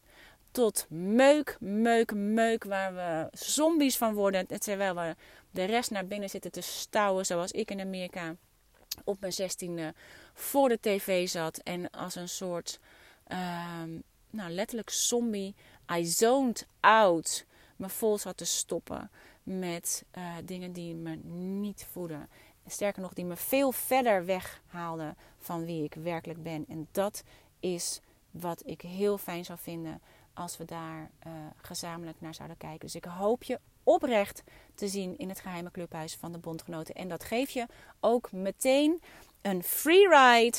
tot 0.51 0.87
meuk, 0.89 1.57
meuk, 1.61 2.15
meuk. 2.15 2.65
Waar 2.65 2.95
we 2.95 3.29
zombies 3.39 3.97
van 3.97 4.15
worden. 4.15 4.47
Terwijl 4.59 4.95
we 4.95 5.17
de 5.51 5.65
rest 5.65 5.91
naar 5.91 6.07
binnen 6.07 6.31
zitten 6.31 6.51
te 6.51 6.61
stouwen, 6.61 7.27
zoals 7.27 7.53
ik 7.53 7.71
in 7.71 7.81
Amerika 7.81 8.35
op 9.05 9.21
mijn 9.21 9.33
zestiende 9.33 9.95
voor 10.35 10.69
de 10.69 10.79
tv 10.81 11.29
zat. 11.29 11.59
En 11.59 11.91
als 11.91 12.15
een 12.15 12.29
soort, 12.29 12.79
ehm, 13.27 13.91
nou 14.31 14.51
letterlijk 14.51 14.91
zombie, 14.91 15.55
I 15.93 16.05
zoned 16.05 16.67
out. 16.81 17.47
Me 17.79 17.89
vol 17.89 18.19
zat 18.19 18.37
te 18.37 18.45
stoppen 18.45 19.11
met 19.43 20.05
uh, 20.19 20.35
dingen 20.45 20.73
die 20.73 20.95
me 20.95 21.15
niet 21.61 21.87
voeden. 21.91 22.29
Sterker 22.67 23.03
nog, 23.03 23.13
die 23.13 23.25
me 23.25 23.37
veel 23.37 23.73
verder 23.73 24.25
weghaalden 24.25 25.17
van 25.39 25.65
wie 25.65 25.85
ik 25.85 25.95
werkelijk 25.95 26.43
ben. 26.43 26.65
En 26.69 26.89
dat 26.93 27.23
is 27.61 28.01
wat 28.31 28.63
ik 28.67 28.81
heel 28.81 29.19
fijn 29.19 29.45
zou 29.45 29.59
vinden 29.59 30.01
als 30.33 30.57
we 30.57 30.65
daar 30.65 31.11
uh, 31.27 31.33
gezamenlijk 31.57 32.21
naar 32.21 32.35
zouden 32.35 32.57
kijken. 32.57 32.81
Dus 32.81 32.95
ik 32.95 33.05
hoop 33.05 33.43
je 33.43 33.61
oprecht 33.83 34.43
te 34.75 34.89
zien 34.89 35.19
in 35.19 35.29
het 35.29 35.41
geheime 35.41 35.71
clubhuis 35.71 36.15
van 36.15 36.33
de 36.33 36.39
bondgenoten. 36.39 36.95
En 36.95 37.09
dat 37.09 37.25
geeft 37.25 37.53
je 37.53 37.67
ook 38.01 38.33
meteen 38.33 39.01
een 39.43 39.63
free 39.63 40.09
ride 40.09 40.59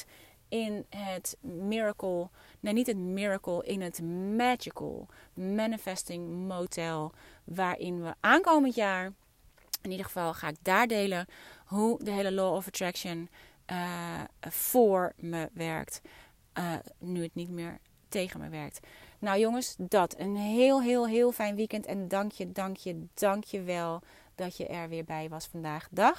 in 0.49 0.85
het 0.89 1.37
miracle. 1.41 2.29
Nee, 2.59 2.73
niet 2.73 2.87
het 2.87 2.97
miracle, 2.97 3.65
in 3.65 3.81
het 3.81 4.01
magical 4.35 5.07
manifesting 5.33 6.47
motel. 6.47 7.11
Waarin 7.43 8.01
we 8.03 8.13
aankomend 8.19 8.75
jaar, 8.75 9.13
in 9.81 9.91
ieder 9.91 10.05
geval 10.05 10.33
ga 10.33 10.47
ik 10.47 10.57
daar 10.61 10.87
delen 10.87 11.25
hoe 11.65 12.03
de 12.03 12.11
hele 12.11 12.31
law 12.31 12.55
of 12.55 12.67
attraction 12.67 13.29
uh, 13.71 14.21
voor 14.39 15.13
me 15.15 15.49
werkt. 15.53 16.01
Uh, 16.57 16.73
nu 16.97 17.23
het 17.23 17.35
niet 17.35 17.49
meer 17.49 17.79
tegen 18.09 18.39
me 18.39 18.49
werkt. 18.49 18.79
Nou 19.19 19.39
jongens, 19.39 19.75
dat. 19.77 20.19
Een 20.19 20.35
heel, 20.35 20.81
heel, 20.81 21.07
heel 21.07 21.31
fijn 21.31 21.55
weekend. 21.55 21.85
En 21.85 22.07
dank 22.07 22.31
je, 22.31 22.51
dank 22.51 22.77
je, 22.77 23.05
dank 23.13 23.43
je 23.43 23.61
wel 23.61 24.01
dat 24.35 24.57
je 24.57 24.67
er 24.67 24.89
weer 24.89 25.03
bij 25.03 25.29
was 25.29 25.45
vandaag. 25.45 25.87
Dag. 25.91 26.17